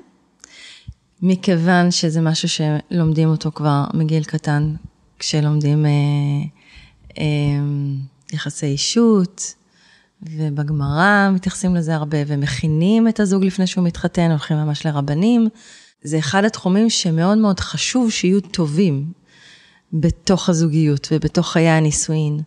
[1.21, 4.75] מכיוון שזה משהו שלומדים אותו כבר מגיל קטן,
[5.19, 5.91] כשלומדים אה,
[7.17, 7.23] אה,
[8.33, 9.53] יחסי אישות,
[10.21, 15.47] ובגמרא מתייחסים לזה הרבה, ומכינים את הזוג לפני שהוא מתחתן, הולכים ממש לרבנים.
[16.03, 19.11] זה אחד התחומים שמאוד מאוד חשוב שיהיו טובים
[19.93, 22.39] בתוך הזוגיות ובתוך חיי הנישואין.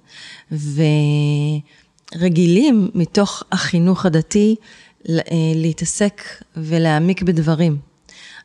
[2.13, 4.57] ורגילים מתוך החינוך הדתי
[5.09, 5.17] אה,
[5.55, 6.23] להתעסק
[6.57, 7.79] ולהעמיק בדברים.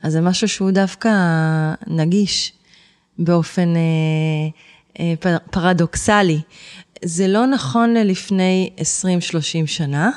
[0.03, 1.09] אז זה משהו שהוא דווקא
[1.87, 2.53] נגיש
[3.19, 3.81] באופן אה,
[4.99, 6.41] אה, פרדוקסלי.
[7.05, 8.81] זה לא נכון ללפני 20-30
[9.65, 10.09] שנה,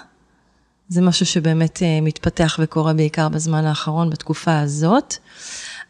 [0.88, 5.14] זה משהו שבאמת אה, מתפתח וקורה בעיקר בזמן האחרון, בתקופה הזאת.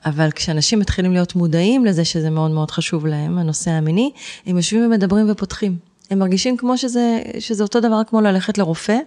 [0.06, 4.10] אבל כשאנשים מתחילים להיות מודעים לזה שזה מאוד מאוד חשוב להם, הנושא המיני,
[4.46, 5.76] הם יושבים ומדברים ופותחים.
[6.10, 8.98] הם מרגישים כמו שזה, שזה אותו דבר כמו ללכת לרופא,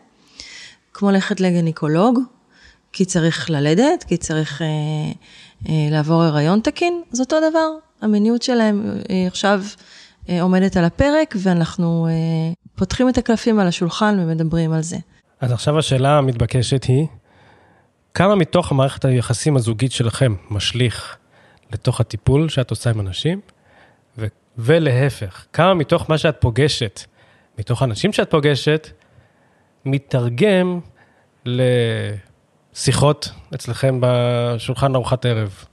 [0.94, 2.20] כמו ללכת לגניקולוג,
[2.94, 4.68] כי צריך ללדת, כי צריך אה,
[5.70, 7.70] אה, לעבור הריון תקין, זה אותו דבר.
[8.02, 9.62] המיניות שלהם אה, עכשיו
[10.30, 12.14] אה, עומדת על הפרק, ואנחנו אה,
[12.76, 14.98] פותחים את הקלפים על השולחן ומדברים על זה.
[15.40, 17.08] אז עכשיו השאלה המתבקשת היא,
[18.14, 21.18] כמה מתוך המערכת היחסים הזוגית שלכם משליך
[21.74, 23.40] לתוך הטיפול שאת עושה עם אנשים,
[24.18, 24.28] ו-
[24.58, 27.02] ולהפך, כמה מתוך מה שאת פוגשת,
[27.60, 28.88] מתוך האנשים שאת פוגשת,
[29.86, 30.80] מתרגם
[32.76, 35.66] לשיחות אצלכם בשולחן ארוחת ערב?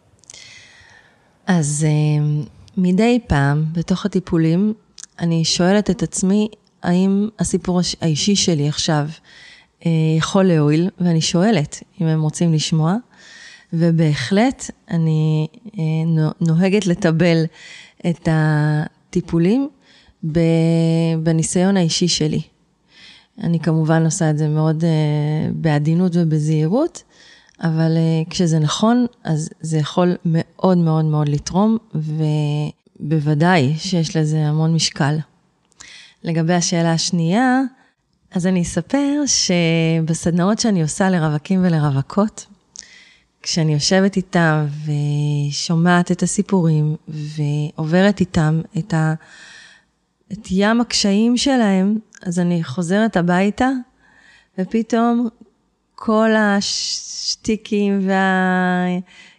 [1.46, 2.42] אז אה,
[2.76, 4.74] מדי פעם, בתוך הטיפולים,
[5.18, 6.48] אני שואלת את עצמי,
[6.82, 9.06] האם הסיפור האישי שלי עכשיו
[9.86, 12.94] אה, יכול להועיל, ואני שואלת אם הם רוצים לשמוע,
[13.72, 15.46] ובהחלט אני
[15.78, 17.44] אה, נו- נוהגת לטבל
[18.10, 19.68] את הטיפולים
[21.22, 22.40] בניסיון האישי שלי.
[23.42, 24.86] אני כמובן עושה את זה מאוד uh,
[25.54, 27.02] בעדינות ובזהירות,
[27.60, 31.76] אבל uh, כשזה נכון, אז זה יכול מאוד מאוד מאוד לתרום,
[33.00, 35.16] ובוודאי שיש לזה המון משקל.
[36.24, 37.60] לגבי השאלה השנייה,
[38.32, 42.46] אז אני אספר שבסדנאות שאני עושה לרווקים ולרווקות,
[43.42, 49.14] כשאני יושבת איתם ושומעת את הסיפורים ועוברת איתם את, ה,
[50.32, 53.68] את ים הקשיים שלהם, אז אני חוזרת הביתה,
[54.58, 55.28] ופתאום
[55.94, 58.08] כל השטיקים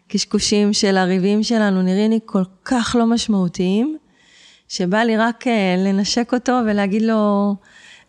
[0.08, 3.97] והקשקושים של הריבים שלנו נראים לי כל כך לא משמעותיים,
[4.67, 7.56] שבא לי רק אה, לנשק אותו ולהגיד לו,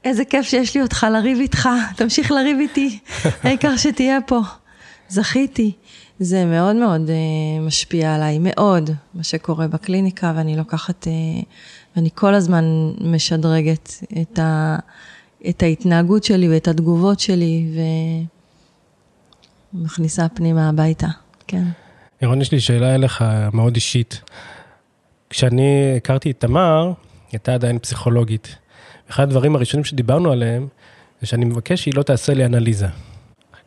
[0.04, 2.98] איזה כיף שיש לי אותך לריב איתך, תמשיך לריב איתי,
[3.42, 4.40] העיקר שתהיה פה.
[5.08, 5.72] זכיתי.
[6.18, 11.44] זה מאוד מאוד uh, משפיע עליי, מאוד, מה שקורה בקליניקה, ואני לוקחת, uh,
[11.96, 12.64] ואני כל הזמן
[13.00, 13.90] משדרגת
[14.22, 14.76] את, ה,
[15.48, 17.66] את ההתנהגות שלי ואת התגובות שלי,
[19.74, 21.08] ומכניסה פנימה הביתה,
[21.46, 21.64] כן.
[22.22, 24.20] ירון, יש לי שאלה אליך מאוד אישית.
[25.30, 26.92] כשאני הכרתי את תמר, היא
[27.32, 28.56] הייתה עדיין פסיכולוגית.
[29.10, 30.68] אחד הדברים הראשונים שדיברנו עליהם,
[31.20, 32.86] זה שאני מבקש שהיא לא תעשה לי אנליזה.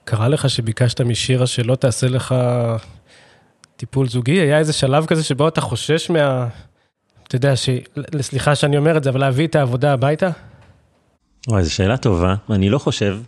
[0.03, 2.35] קרה לך שביקשת משירה שלא תעשה לך
[3.75, 4.39] טיפול זוגי?
[4.39, 6.47] היה איזה שלב כזה שבו אתה חושש מה...
[7.27, 7.69] אתה יודע, ש...
[8.21, 10.29] סליחה שאני אומר את זה, אבל להביא את העבודה הביתה?
[11.47, 13.19] וואי, זו שאלה טובה, אני לא חושב,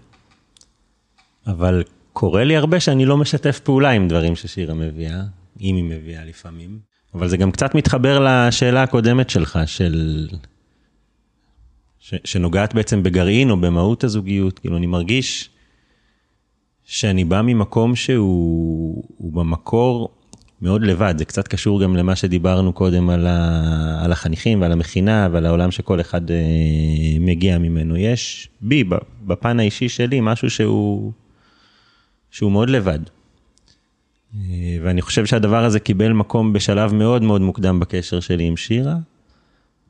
[1.48, 1.84] אבל
[2.14, 5.22] קורה לי הרבה שאני לא משתף פעולה עם דברים ששירה מביאה,
[5.62, 6.80] אם היא מביאה לפעמים.
[7.14, 10.28] אבל זה גם קצת מתחבר לשאלה הקודמת שלך, של...
[12.00, 12.14] ש...
[12.24, 14.60] שנוגעת בעצם בגרעין או במהות הזוגיות.
[14.60, 15.50] כאילו, אני מרגיש
[16.84, 20.17] שאני בא ממקום שהוא במקור
[20.62, 25.30] מאוד לבד, זה קצת קשור גם למה שדיברנו קודם על, ה, על החניכים ועל המכינה
[25.32, 26.38] ועל העולם שכל אחד אה,
[27.20, 27.98] מגיע ממנו.
[27.98, 28.84] יש בי,
[29.26, 31.12] בפן האישי שלי, משהו שהוא,
[32.32, 33.00] שהוא מאוד לבד.
[34.36, 34.42] אה,
[34.84, 38.96] ואני חושב שהדבר הזה קיבל מקום בשלב מאוד מאוד מוקדם בקשר שלי עם שירה,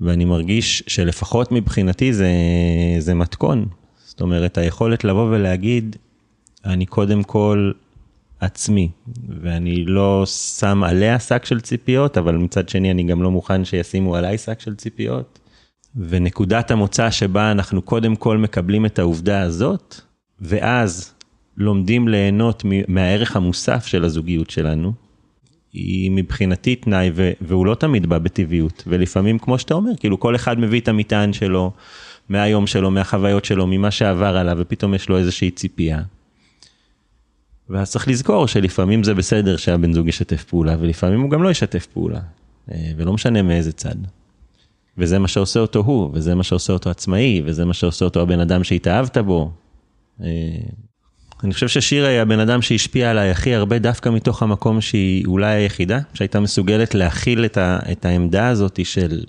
[0.02, 2.30] ואני מרגיש שלפחות מבחינתי זה,
[3.00, 3.66] זה מתכון.
[4.06, 5.96] זאת אומרת, היכולת לבוא ולהגיד,
[6.66, 7.72] אני קודם כל
[8.40, 8.90] עצמי,
[9.42, 14.16] ואני לא שם עליה שק של ציפיות, אבל מצד שני אני גם לא מוכן שישימו
[14.16, 15.40] עליי שק של ציפיות.
[15.96, 19.96] ונקודת המוצא שבה אנחנו קודם כל מקבלים את העובדה הזאת,
[20.42, 21.14] ואז
[21.58, 24.94] לומדים ליהנות מהערך המוסף של הזוגיות שלנו,
[25.74, 30.60] היא מבחינתי תנאי, והוא לא תמיד בא בטבעיות, ולפעמים כמו שאתה אומר, כאילו כל אחד
[30.60, 31.72] מביא את המטען שלו,
[32.30, 36.02] מהיום שלו, מהחוויות שלו, ממה שעבר עליו, ופתאום יש לו איזושהי ציפייה.
[37.70, 41.86] ואז צריך לזכור שלפעמים זה בסדר שהבן זוג ישתף פעולה, ולפעמים הוא גם לא ישתף
[41.86, 42.20] פעולה,
[42.98, 43.96] ולא משנה מאיזה צד.
[44.98, 48.40] וזה מה שעושה אותו הוא, וזה מה שעושה אותו עצמאי, וזה מה שעושה אותו הבן
[48.40, 49.52] אדם שהתאהבת בו.
[51.44, 55.56] אני חושב ששירה היא הבן אדם שהשפיע עליי הכי הרבה דווקא מתוך המקום שהיא אולי
[55.56, 59.24] היחידה, שהייתה מסוגלת להכיל את, ה, את העמדה הזאת של,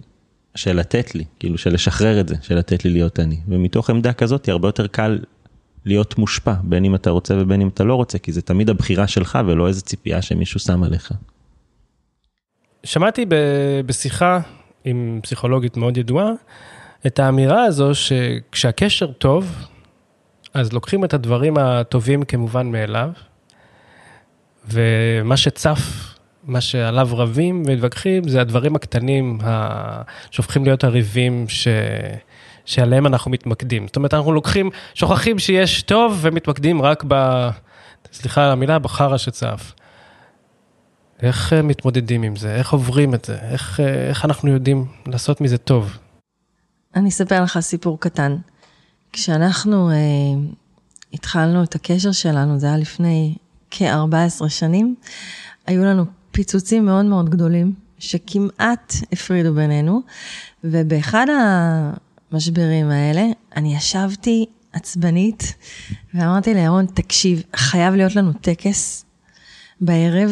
[0.55, 3.37] של לתת לי, כאילו של לשחרר את זה, של לתת לי להיות אני.
[3.49, 5.19] ומתוך עמדה כזאת היא הרבה יותר קל
[5.85, 9.07] להיות מושפע, בין אם אתה רוצה ובין אם אתה לא רוצה, כי זה תמיד הבחירה
[9.07, 11.13] שלך ולא איזה ציפייה שמישהו שם עליך.
[12.85, 14.41] שמעתי ב- בשיחה
[14.85, 16.31] עם פסיכולוגית מאוד ידועה,
[17.07, 19.67] את האמירה הזו שכשהקשר טוב,
[20.55, 23.11] אז לוקחים את הדברים הטובים כמובן מאליו,
[24.69, 25.79] ומה שצף,
[26.45, 30.03] מה שעליו רבים ומתווכחים, זה הדברים הקטנים ה...
[30.31, 31.69] שהופכים להיות הריבים ש...
[32.69, 33.87] שעליהם אנחנו מתמקדים.
[33.87, 37.49] זאת אומרת, אנחנו לוקחים, שוכחים שיש טוב ומתמקדים רק ב...
[38.13, 39.73] סליחה על המילה, בחרא שצף.
[41.23, 42.55] איך אה, מתמודדים עם זה?
[42.55, 43.39] איך עוברים את זה?
[43.51, 45.99] איך, אה, איך אנחנו יודעים לעשות מזה טוב?
[46.95, 48.37] אני אספר לך סיפור קטן.
[49.13, 49.95] כשאנחנו אה,
[51.13, 53.35] התחלנו את הקשר שלנו, זה היה לפני
[53.71, 54.95] כ-14 שנים,
[55.67, 60.01] היו לנו פיצוצים מאוד מאוד גדולים, שכמעט הפרידו בינינו,
[60.65, 61.27] ובאחד
[62.33, 63.27] המשברים האלה,
[63.57, 65.55] אני ישבתי עצבנית,
[66.15, 69.05] ואמרתי לירון, תקשיב, חייב להיות לנו טקס
[69.81, 70.31] בערב,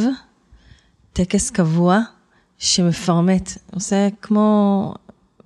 [1.12, 2.00] טקס קבוע,
[2.58, 4.94] שמפרמט, עושה כמו,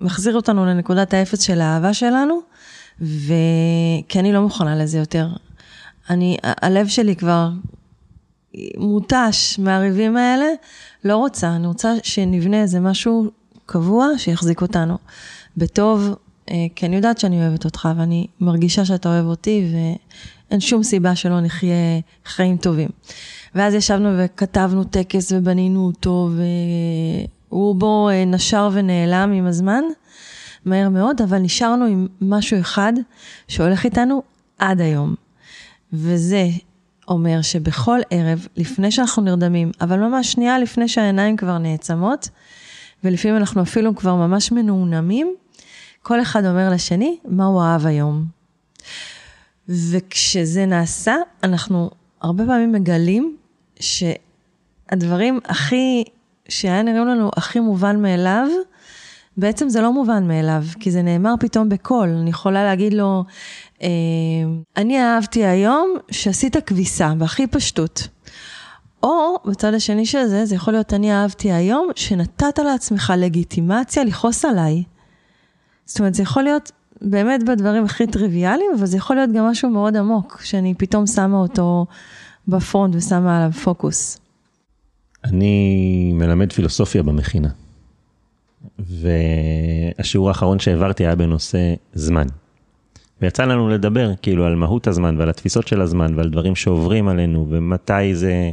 [0.00, 2.40] מחזיר אותנו לנקודת האפס של האהבה שלנו,
[3.00, 5.28] וכי אני לא מוכנה לזה יותר.
[6.10, 7.50] אני, הלב שלי כבר
[8.76, 10.46] מותש מהריבים האלה,
[11.04, 13.30] לא רוצה, אני רוצה שנבנה איזה משהו
[13.66, 14.98] קבוע שיחזיק אותנו.
[15.56, 16.14] בטוב,
[16.74, 21.40] כי אני יודעת שאני אוהבת אותך ואני מרגישה שאתה אוהב אותי ואין שום סיבה שלא
[21.40, 22.88] נחיה חיים טובים.
[23.54, 26.28] ואז ישבנו וכתבנו טקס ובנינו אותו
[27.48, 29.82] והוא בו אה, נשר ונעלם עם הזמן,
[30.64, 32.92] מהר מאוד, אבל נשארנו עם משהו אחד
[33.48, 34.22] שהולך איתנו
[34.58, 35.14] עד היום.
[35.92, 36.48] וזה
[37.08, 42.28] אומר שבכל ערב, לפני שאנחנו נרדמים, אבל ממש שנייה לפני שהעיניים כבר נעצמות,
[43.04, 45.34] ולפעמים אנחנו אפילו כבר ממש מנומנמים,
[46.02, 48.24] כל אחד אומר לשני מה הוא אהב היום.
[49.68, 51.90] וכשזה נעשה, אנחנו
[52.20, 53.36] הרבה פעמים מגלים
[53.80, 56.04] שהדברים הכי,
[56.48, 58.46] שהיה נראים לנו הכי מובן מאליו,
[59.36, 62.08] בעצם זה לא מובן מאליו, כי זה נאמר פתאום בקול.
[62.08, 63.24] אני יכולה להגיד לו,
[63.82, 63.88] אה,
[64.76, 68.08] אני אהבתי היום שעשית כביסה, בהכי פשטות.
[69.02, 74.44] או בצד השני של זה, זה יכול להיות אני אהבתי היום שנתת לעצמך לגיטימציה לכעוס
[74.44, 74.82] עליי.
[75.90, 76.72] זאת אומרת, זה יכול להיות
[77.02, 81.36] באמת בדברים הכי טריוויאליים, אבל זה יכול להיות גם משהו מאוד עמוק, שאני פתאום שמה
[81.36, 81.86] אותו
[82.48, 84.18] בפרונט ושמה עליו פוקוס.
[85.24, 87.48] אני מלמד פילוסופיה במכינה.
[88.78, 92.26] והשיעור האחרון שהעברתי היה בנושא זמן.
[93.22, 97.46] ויצא לנו לדבר כאילו על מהות הזמן ועל התפיסות של הזמן ועל דברים שעוברים עלינו
[97.50, 98.50] ומתי זה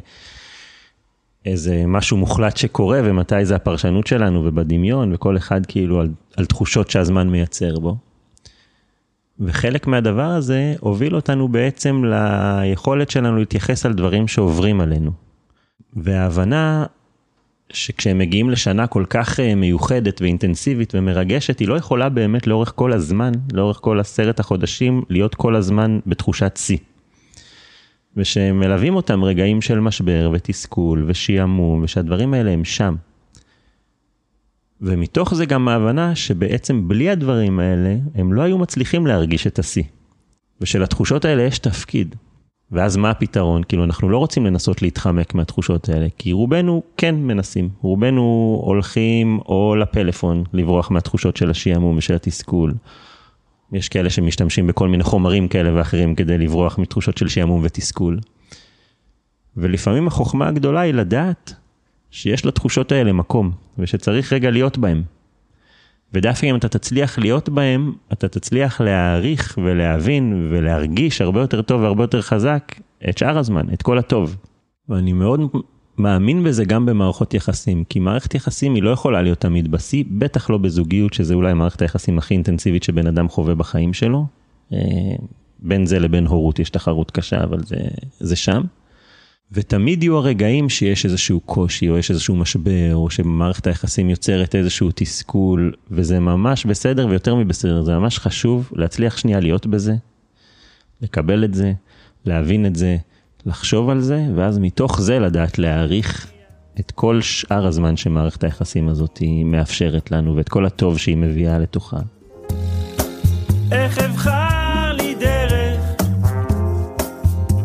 [1.48, 6.90] איזה משהו מוחלט שקורה ומתי זה הפרשנות שלנו ובדמיון וכל אחד כאילו על, על תחושות
[6.90, 7.98] שהזמן מייצר בו.
[9.40, 15.12] וחלק מהדבר הזה הוביל אותנו בעצם ליכולת שלנו להתייחס על דברים שעוברים עלינו.
[15.94, 16.86] וההבנה
[17.74, 22.94] שכשהם מגיעים לשנה כל כך אה, מיוחדת ואינטנסיבית ומרגשת, היא לא יכולה באמת לאורך כל
[22.94, 26.78] הזמן, לאורך כל עשרת החודשים, להיות כל הזמן בתחושת שיא.
[28.18, 32.96] ושמלווים אותם רגעים של משבר ותסכול ושעמום, ושהדברים האלה הם שם.
[34.82, 39.84] ומתוך זה גם ההבנה שבעצם בלי הדברים האלה, הם לא היו מצליחים להרגיש את השיא.
[40.62, 42.16] ושלתחושות האלה יש תפקיד.
[42.72, 43.64] ואז מה הפתרון?
[43.64, 47.70] כאילו, אנחנו לא רוצים לנסות להתחמק מהתחושות האלה, כי רובנו כן מנסים.
[47.82, 48.22] רובנו
[48.66, 52.74] הולכים או לפלאפון, לברוח מהתחושות של השעמום ושל התסכול.
[53.74, 58.20] יש כאלה שמשתמשים בכל מיני חומרים כאלה ואחרים כדי לברוח מתחושות של שעמום ותסכול.
[59.58, 61.54] ולפעמים החוכמה הגדולה היא לדעת
[62.12, 65.04] שיש לתחושות האלה מקום, ושצריך רגע להיות בהם.
[66.14, 72.04] ודווקא אם אתה תצליח להיות בהם, אתה תצליח להעריך ולהבין ולהרגיש הרבה יותר טוב והרבה
[72.04, 72.76] יותר חזק
[73.10, 74.38] את שאר הזמן, את כל הטוב.
[74.90, 75.40] ואני מאוד
[75.98, 80.50] מאמין בזה גם במערכות יחסים, כי מערכת יחסים היא לא יכולה להיות תמיד בשיא, בטח
[80.50, 84.26] לא בזוגיות, שזה אולי מערכת היחסים הכי אינטנסיבית שבן אדם חווה בחיים שלו.
[84.74, 84.80] אה,
[85.60, 87.78] בין זה לבין הורות יש תחרות קשה, אבל זה,
[88.20, 88.62] זה שם.
[89.52, 94.90] ותמיד יהיו הרגעים שיש איזשהו קושי או יש איזשהו משבר או שמערכת היחסים יוצרת איזשהו
[94.96, 99.96] תסכול וזה ממש בסדר ויותר מבסדר, זה ממש חשוב להצליח שנייה להיות בזה,
[101.02, 101.74] לקבל את זה,
[102.26, 102.98] להבין את זה,
[103.48, 106.28] לחשוב על זה ואז מתוך זה לדעת להעריך
[106.80, 111.60] את כל שאר הזמן שמערכת היחסים הזאת היא מאפשרת לנו ואת כל הטוב שהיא מביאה
[111.60, 111.98] לתוכה.
[113.72, 115.82] איך אבחר לי דרך,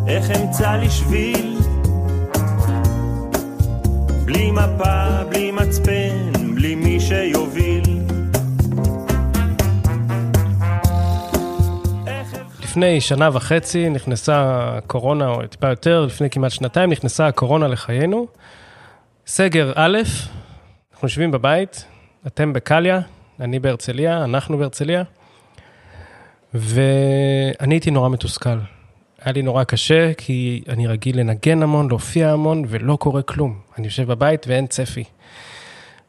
[0.07, 1.57] איך אמצא לי שביל
[4.24, 7.51] בלי מפה, בלי מצפן, בלי מי שיוביל.
[12.72, 18.26] לפני שנה וחצי נכנסה קורונה, או טיפה יותר, לפני כמעט שנתיים נכנסה הקורונה לחיינו.
[19.26, 19.98] סגר א',
[20.92, 21.84] אנחנו יושבים בבית,
[22.26, 23.00] אתם בקליה,
[23.40, 25.02] אני בהרצליה, אנחנו בהרצליה,
[26.54, 28.58] ואני הייתי נורא מתוסכל.
[29.20, 33.60] היה לי נורא קשה, כי אני רגיל לנגן המון, להופיע המון, ולא קורה כלום.
[33.78, 35.04] אני יושב בבית ואין צפי.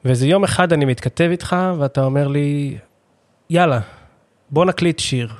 [0.06, 2.78] ואיזה יום אחד אני מתכתב איתך, ואתה אומר לי,
[3.50, 3.80] יאללה,
[4.50, 5.34] בוא נקליט שיר.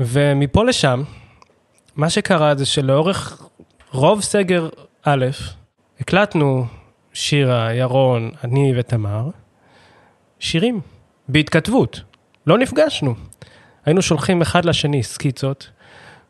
[0.00, 1.02] ומפה לשם,
[1.96, 3.48] מה שקרה זה שלאורך
[3.92, 4.68] רוב סגר
[5.02, 5.26] א',
[6.00, 6.66] הקלטנו
[7.12, 9.30] שירה, ירון, אני ותמר,
[10.38, 10.80] שירים,
[11.28, 12.00] בהתכתבות.
[12.46, 13.14] לא נפגשנו.
[13.84, 15.70] היינו שולחים אחד לשני סקיצות,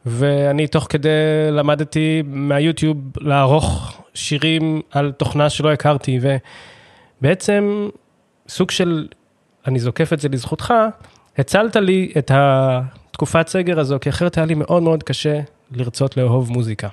[0.07, 1.11] ואני תוך כדי
[1.51, 6.19] למדתי מהיוטיוב לערוך שירים על תוכנה שלא הכרתי,
[7.21, 7.89] ובעצם
[8.49, 9.09] סוג של,
[9.67, 10.75] אני זוקף את זה לזכותך,
[11.39, 12.31] הצלת לי את
[13.21, 15.41] התקופת סגר הזו, כי אחרת היה לי מאוד מאוד קשה
[15.71, 16.89] לרצות לאהוב מוזיקה.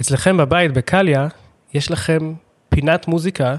[0.00, 1.28] אצלכם בבית, בקליה,
[1.74, 2.34] יש לכם
[2.68, 3.56] פינת מוזיקה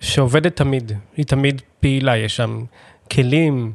[0.00, 2.64] שעובדת תמיד, היא תמיד פעילה, יש שם
[3.12, 3.72] כלים,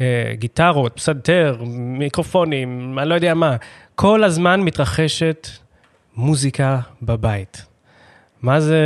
[0.00, 3.56] אה, גיטרות, פסנתר, מיקרופונים, אני לא יודע מה.
[3.94, 5.48] כל הזמן מתרחשת
[6.16, 7.64] מוזיקה בבית.
[8.42, 8.82] מה זה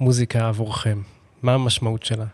[0.00, 1.02] מוזיקה עבורכם?
[1.42, 2.26] מה המשמעות שלה?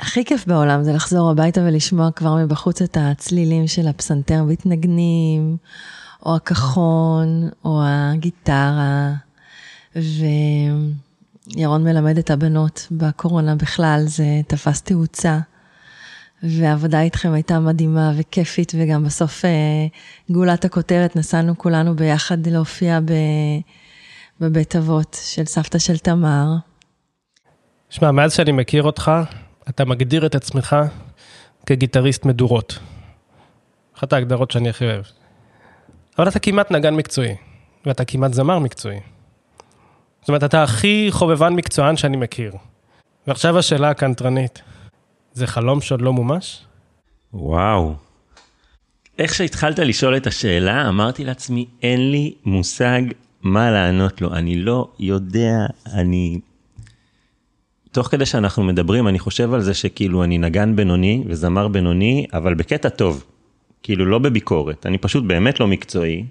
[0.00, 5.56] הכי כיף בעולם זה לחזור הביתה ולשמוע כבר מבחוץ את הצלילים של הפסנתר מתנגנים,
[6.26, 9.12] או הכחון, או הגיטרה.
[9.96, 15.38] וירון מלמד את הבנות בקורונה בכלל, זה תפס תאוצה.
[16.42, 19.50] והעבודה איתכם הייתה מדהימה וכיפית, וגם בסוף אה,
[20.30, 23.12] גאולת הכותרת, נסענו כולנו ביחד להופיע ב...
[24.40, 26.46] בבית אבות של סבתא של תמר.
[27.90, 29.10] שמע, מאז שאני מכיר אותך,
[29.68, 30.76] אתה מגדיר את עצמך
[31.66, 32.78] כגיטריסט מדורות.
[33.98, 35.04] אחת ההגדרות שאני הכי אוהב.
[36.18, 37.36] אבל אתה כמעט נגן מקצועי,
[37.86, 39.00] ואתה כמעט זמר מקצועי.
[40.20, 42.52] זאת אומרת, אתה הכי חובבן מקצוען שאני מכיר.
[43.26, 44.62] ועכשיו השאלה הקנטרנית,
[45.32, 46.64] זה חלום שעוד לא מומש?
[47.32, 47.94] וואו.
[49.18, 53.02] איך שהתחלת לשאול את השאלה, אמרתי לעצמי, אין לי מושג
[53.42, 54.34] מה לענות לו.
[54.34, 56.40] אני לא יודע, אני...
[57.92, 62.54] תוך כדי שאנחנו מדברים, אני חושב על זה שכאילו אני נגן בינוני וזמר בינוני, אבל
[62.54, 63.24] בקטע טוב.
[63.82, 66.24] כאילו לא בביקורת, אני פשוט באמת לא מקצועי,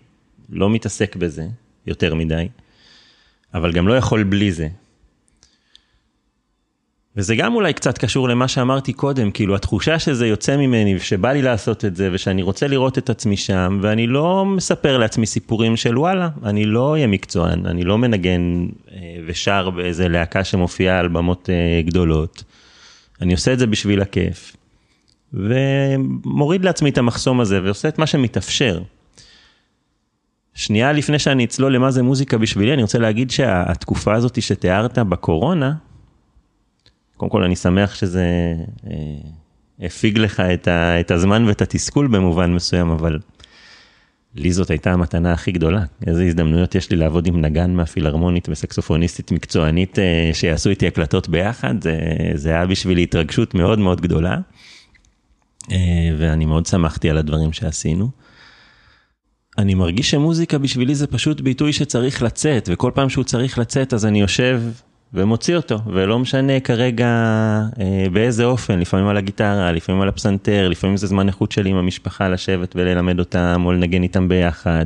[0.50, 1.48] לא מתעסק בזה
[1.88, 2.48] יותר מדי,
[3.54, 4.68] אבל גם לא יכול בלי זה.
[7.18, 11.42] וזה גם אולי קצת קשור למה שאמרתי קודם, כאילו התחושה שזה יוצא ממני ושבא לי
[11.42, 15.98] לעשות את זה ושאני רוצה לראות את עצמי שם, ואני לא מספר לעצמי סיפורים של
[15.98, 18.98] וואלה, אני לא אהיה מקצוען, אני לא מנגן אה,
[19.28, 22.44] ושר באיזה להקה שמופיעה על במות אה, גדולות.
[23.22, 24.56] אני עושה את זה בשביל הכיף.
[25.34, 28.82] ומוריד לעצמי את המחסום הזה ועושה את מה שמתאפשר.
[30.54, 35.74] שנייה לפני שאני אצלול למה זה מוזיקה בשבילי, אני רוצה להגיד שהתקופה הזאת שתיארת בקורונה,
[37.18, 38.54] קודם כל אני שמח שזה
[38.90, 38.96] אה,
[39.80, 43.20] הפיג לך את, ה, את הזמן ואת התסכול במובן מסוים, אבל
[44.36, 45.84] לי זאת הייתה המתנה הכי גדולה.
[46.08, 51.84] איזה הזדמנויות יש לי לעבוד עם נגן מהפילהרמונית וסקסופוניסטית מקצוענית אה, שיעשו איתי הקלטות ביחד,
[51.84, 52.00] זה,
[52.34, 54.38] זה היה בשבילי התרגשות מאוד מאוד גדולה.
[55.72, 55.78] אה,
[56.18, 58.10] ואני מאוד שמחתי על הדברים שעשינו.
[59.58, 64.06] אני מרגיש שמוזיקה בשבילי זה פשוט ביטוי שצריך לצאת, וכל פעם שהוא צריך לצאת אז
[64.06, 64.62] אני יושב
[65.14, 67.08] ומוציא אותו, ולא משנה כרגע
[67.80, 71.76] אה, באיזה אופן, לפעמים על הגיטרה, לפעמים על הפסנתר, לפעמים זה זמן איכות שלי עם
[71.76, 74.86] המשפחה לשבת וללמד אותם או לנגן איתם ביחד.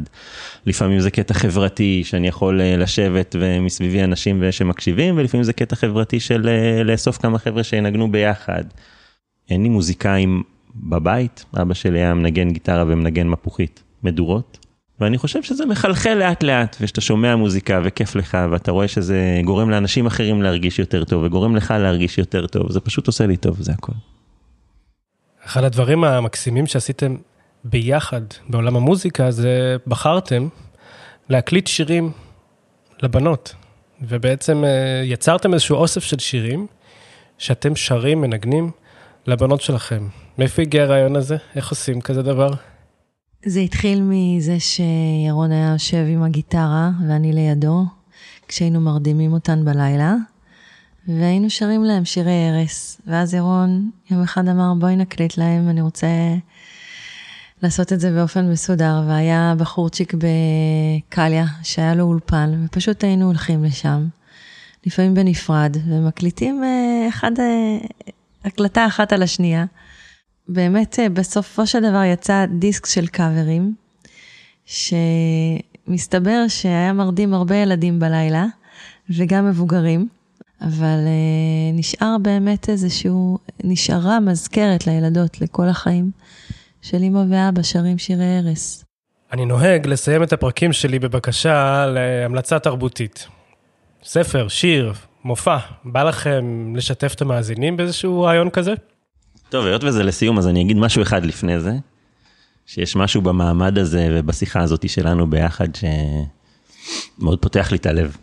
[0.66, 6.20] לפעמים זה קטע חברתי שאני יכול אה, לשבת ומסביבי אנשים שמקשיבים, ולפעמים זה קטע חברתי
[6.20, 8.64] של אה, לאסוף כמה חבר'ה שינגנו ביחד.
[9.50, 10.44] אין לי מוזיקאים
[10.76, 14.61] בבית, אבא שלי היה מנגן גיטרה ומנגן מפוחית, מדורות.
[15.02, 19.70] ואני חושב שזה מחלחל לאט לאט, ושאתה שומע מוזיקה וכיף לך, ואתה רואה שזה גורם
[19.70, 23.62] לאנשים אחרים להרגיש יותר טוב, וגורם לך להרגיש יותר טוב, זה פשוט עושה לי טוב,
[23.62, 23.91] זה הכל.
[25.45, 27.16] אחד הדברים המקסימים שעשיתם
[27.64, 30.47] ביחד בעולם המוזיקה, זה בחרתם
[31.30, 32.12] להקליט שירים
[33.04, 33.56] לבנות,
[34.02, 36.68] ובעצם אה, יצרתם איזשהו אוסף של שירים
[37.38, 38.72] שאתם שרים, מנגנים
[39.28, 40.08] לבנות שלכם.
[40.38, 41.38] מאיפה הגיע הרעיון הזה?
[41.56, 42.52] איך עושים כזה דבר?
[43.46, 47.86] זה התחיל מזה שירון היה יושב עם הגיטרה ואני לידו,
[48.48, 50.16] כשהיינו מרדימים אותן בלילה,
[51.08, 52.98] והיינו שרים להם שירי ערש.
[53.08, 56.08] ואז ירון יום אחד אמר, בואי נקליט להם, אני רוצה
[57.64, 59.04] לעשות את זה באופן מסודר.
[59.08, 64.08] והיה בחורצ'יק בקליה, שהיה לו אולפן, ופשוט היינו הולכים לשם,
[64.86, 67.78] לפעמים בנפרד, ומקליטים אה, אחד, אה,
[68.46, 69.66] הקלטה אחת על השנייה.
[70.54, 73.74] באמת, אה, בסופו של דבר יצא דיסק של קאברים,
[74.66, 78.45] שמסתבר שהיה מרדים הרבה ילדים בלילה,
[79.10, 80.08] וגם מבוגרים,
[80.62, 86.12] אבל uh, נשאר באמת איזשהו, נשארה מזכרת לילדות לכל החיים,
[86.82, 88.84] של אמא ואבא שרים שירי ערש.
[89.32, 93.28] אני נוהג לסיים את הפרקים שלי בבקשה להמלצה תרבותית.
[94.04, 94.93] ספר, שיר,
[95.24, 98.74] מופע, בא לכם לשתף את המאזינים באיזשהו רעיון כזה?
[99.52, 101.74] טוב, היות וזה לסיום, אז אני אגיד משהו אחד לפני זה,
[102.66, 108.18] שיש משהו במעמד הזה ובשיחה הזאת שלנו ביחד שמאוד פותח לי את הלב.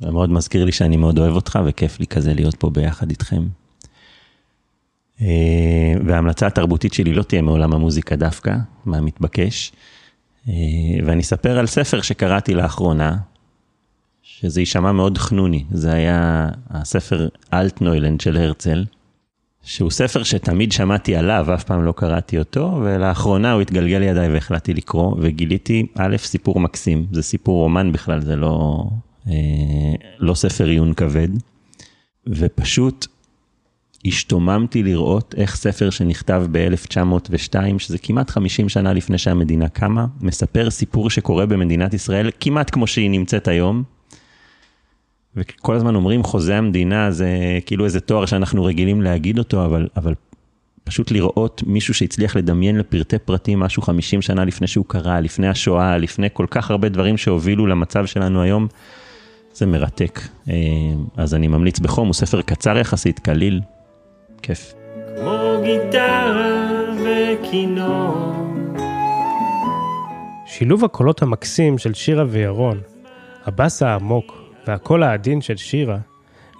[0.00, 3.42] ומאוד מזכיר לי שאני מאוד אוהב אותך וכיף לי כזה להיות פה ביחד איתכם.
[5.20, 8.54] אה, וההמלצה התרבותית שלי לא תהיה מעולם המוזיקה דווקא,
[8.84, 9.72] מהמתבקש.
[10.48, 10.54] אה,
[11.06, 13.16] ואני אספר על ספר שקראתי לאחרונה,
[14.22, 18.84] שזה יישמע מאוד חנוני, זה היה הספר אלטנוילנד של הרצל,
[19.64, 24.74] שהוא ספר שתמיד שמעתי עליו, אף פעם לא קראתי אותו, ולאחרונה הוא התגלגל לידיי והחלטתי
[24.74, 28.84] לקרוא, וגיליתי, א', סיפור מקסים, זה סיפור רומן בכלל, זה לא,
[29.28, 29.32] אה,
[30.18, 31.28] לא ספר עיון כבד,
[32.26, 33.06] ופשוט
[34.06, 41.10] השתוממתי לראות איך ספר שנכתב ב-1902, שזה כמעט 50 שנה לפני שהמדינה קמה, מספר סיפור
[41.10, 43.82] שקורה במדינת ישראל כמעט כמו שהיא נמצאת היום.
[45.36, 47.28] וכל הזמן אומרים חוזה המדינה זה
[47.66, 50.14] כאילו איזה תואר שאנחנו רגילים להגיד אותו, אבל, אבל
[50.84, 55.98] פשוט לראות מישהו שהצליח לדמיין לפרטי פרטים משהו 50 שנה לפני שהוא קרה, לפני השואה,
[55.98, 58.66] לפני כל כך הרבה דברים שהובילו למצב שלנו היום,
[59.52, 60.20] זה מרתק.
[60.48, 60.54] אה,
[61.16, 63.60] אז אני ממליץ בחום, הוא ספר קצר יחסית, קליל,
[64.42, 64.74] כיף.
[65.16, 66.62] כמו גיטרה
[67.04, 68.32] וכינור.
[70.46, 72.80] שילוב הקולות המקסים של שירה וירון,
[73.46, 75.98] הבאס העמוק והקול העדין של שירה,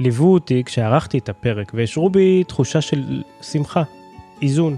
[0.01, 3.83] ליוו אותי כשערכתי את הפרק והשאירו בי תחושה של שמחה,
[4.43, 4.77] איזון.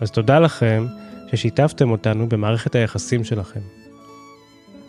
[0.00, 0.86] אז תודה לכם
[1.30, 3.60] ששיתפתם אותנו במערכת היחסים שלכם.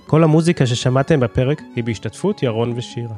[0.08, 3.16] כל המוזיקה ששמעתם בפרק היא בהשתתפות ירון ושירה.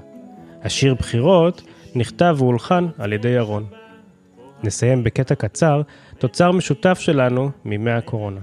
[0.63, 1.61] השיר בחירות
[1.95, 3.65] נכתב והולחן על ידי ירון.
[4.63, 5.81] נסיים בקטע קצר,
[6.17, 8.39] תוצר משותף שלנו מימי הקורונה.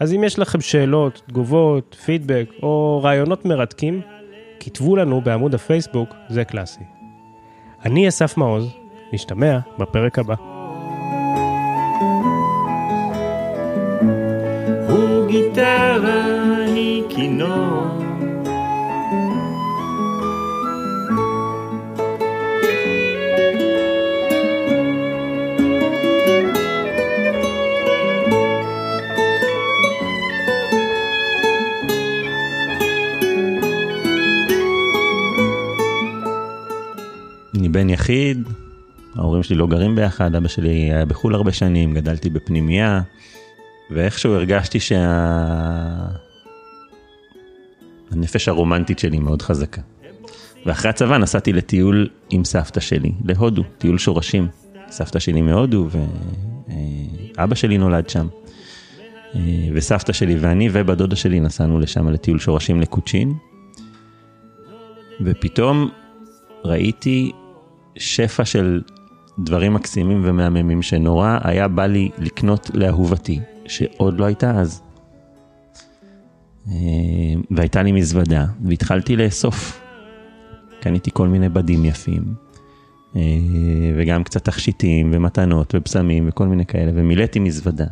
[0.00, 4.00] אז אם יש לכם שאלות, תגובות, פידבק או רעיונות מרתקים,
[4.64, 6.84] כתבו לנו בעמוד הפייסבוק, זה קלאסי.
[7.84, 8.74] אני אסף מעוז,
[9.12, 10.34] נשתמע בפרק הבא.
[14.88, 18.03] הוא גיטרה, היא כינור.
[37.74, 38.48] בן יחיד,
[39.16, 43.00] ההורים שלי לא גרים ביחד, אבא שלי היה בחו"ל הרבה שנים, גדלתי בפנימייה,
[43.90, 46.06] ואיכשהו הרגשתי שה...
[48.10, 49.80] הנפש הרומנטית שלי מאוד חזקה.
[50.66, 54.48] ואחרי הצבא נסעתי לטיול עם סבתא שלי, להודו, טיול שורשים.
[54.90, 55.88] סבתא שלי מהודו,
[57.36, 58.26] ואבא שלי נולד שם.
[59.34, 59.40] אה,
[59.74, 63.34] וסבתא שלי ואני ובת דודה שלי נסענו לשם לטיול שורשים לקוצ'ין.
[65.20, 65.90] ופתאום
[66.64, 67.32] ראיתי
[67.96, 68.82] שפע של
[69.38, 74.82] דברים מקסימים ומהממים שנורא היה בא לי לקנות לאהובתי, שעוד לא הייתה אז.
[76.68, 76.74] אה,
[77.50, 79.80] והייתה לי מזוודה, והתחלתי לאסוף.
[80.80, 82.34] קניתי כל מיני בדים יפים,
[83.16, 83.20] אה,
[83.96, 87.86] וגם קצת תכשיטים ומתנות ובשמים וכל מיני כאלה, ומילאתי מזוודה.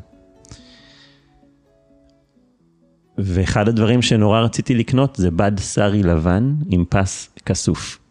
[3.19, 8.02] ואחד הדברים שנורא רציתי לקנות זה בד סארי לבן עם פס כסוף.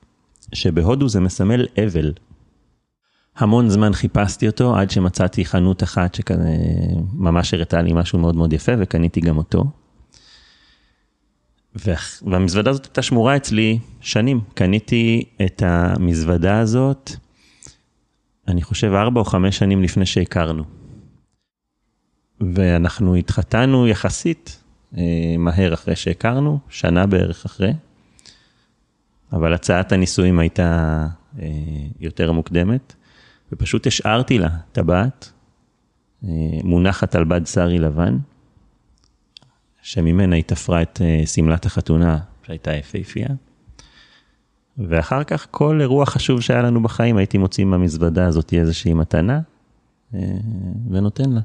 [0.54, 2.14] שבהודו זה מסמל אבל.
[3.36, 6.58] המון זמן חיפשתי אותו עד שמצאתי חנות אחת שכזה
[7.14, 9.64] ממש הראתה לי משהו מאוד מאוד יפה וקניתי גם אותו.
[12.22, 14.42] והמזוודה הזאת הייתה שמורה אצלי שנים.
[14.54, 17.12] קניתי את המזוודה הזאת,
[18.48, 20.64] אני חושב ארבע או חמש שנים לפני שהכרנו.
[22.42, 24.64] ואנחנו התחתנו יחסית
[24.98, 27.74] אה, מהר אחרי שהכרנו, שנה בערך אחרי.
[29.34, 31.08] אבל הצעת הנישואים הייתה
[31.40, 31.48] אה,
[32.00, 32.96] יותר מוקדמת,
[33.52, 35.32] ופשוט השארתי לה טבעת
[36.24, 36.30] אה,
[36.64, 38.18] מונחת על בד סארי לבן,
[39.82, 43.30] שממנה היא תפרה את אה, שמלת החתונה שהייתה יפהפייה.
[44.78, 49.42] ואחר כך כל אירוע חשוב שהיה לנו בחיים הייתי מוציא מהמזוודה הזאת איזושהי מתנה
[50.90, 51.42] ונותן לה.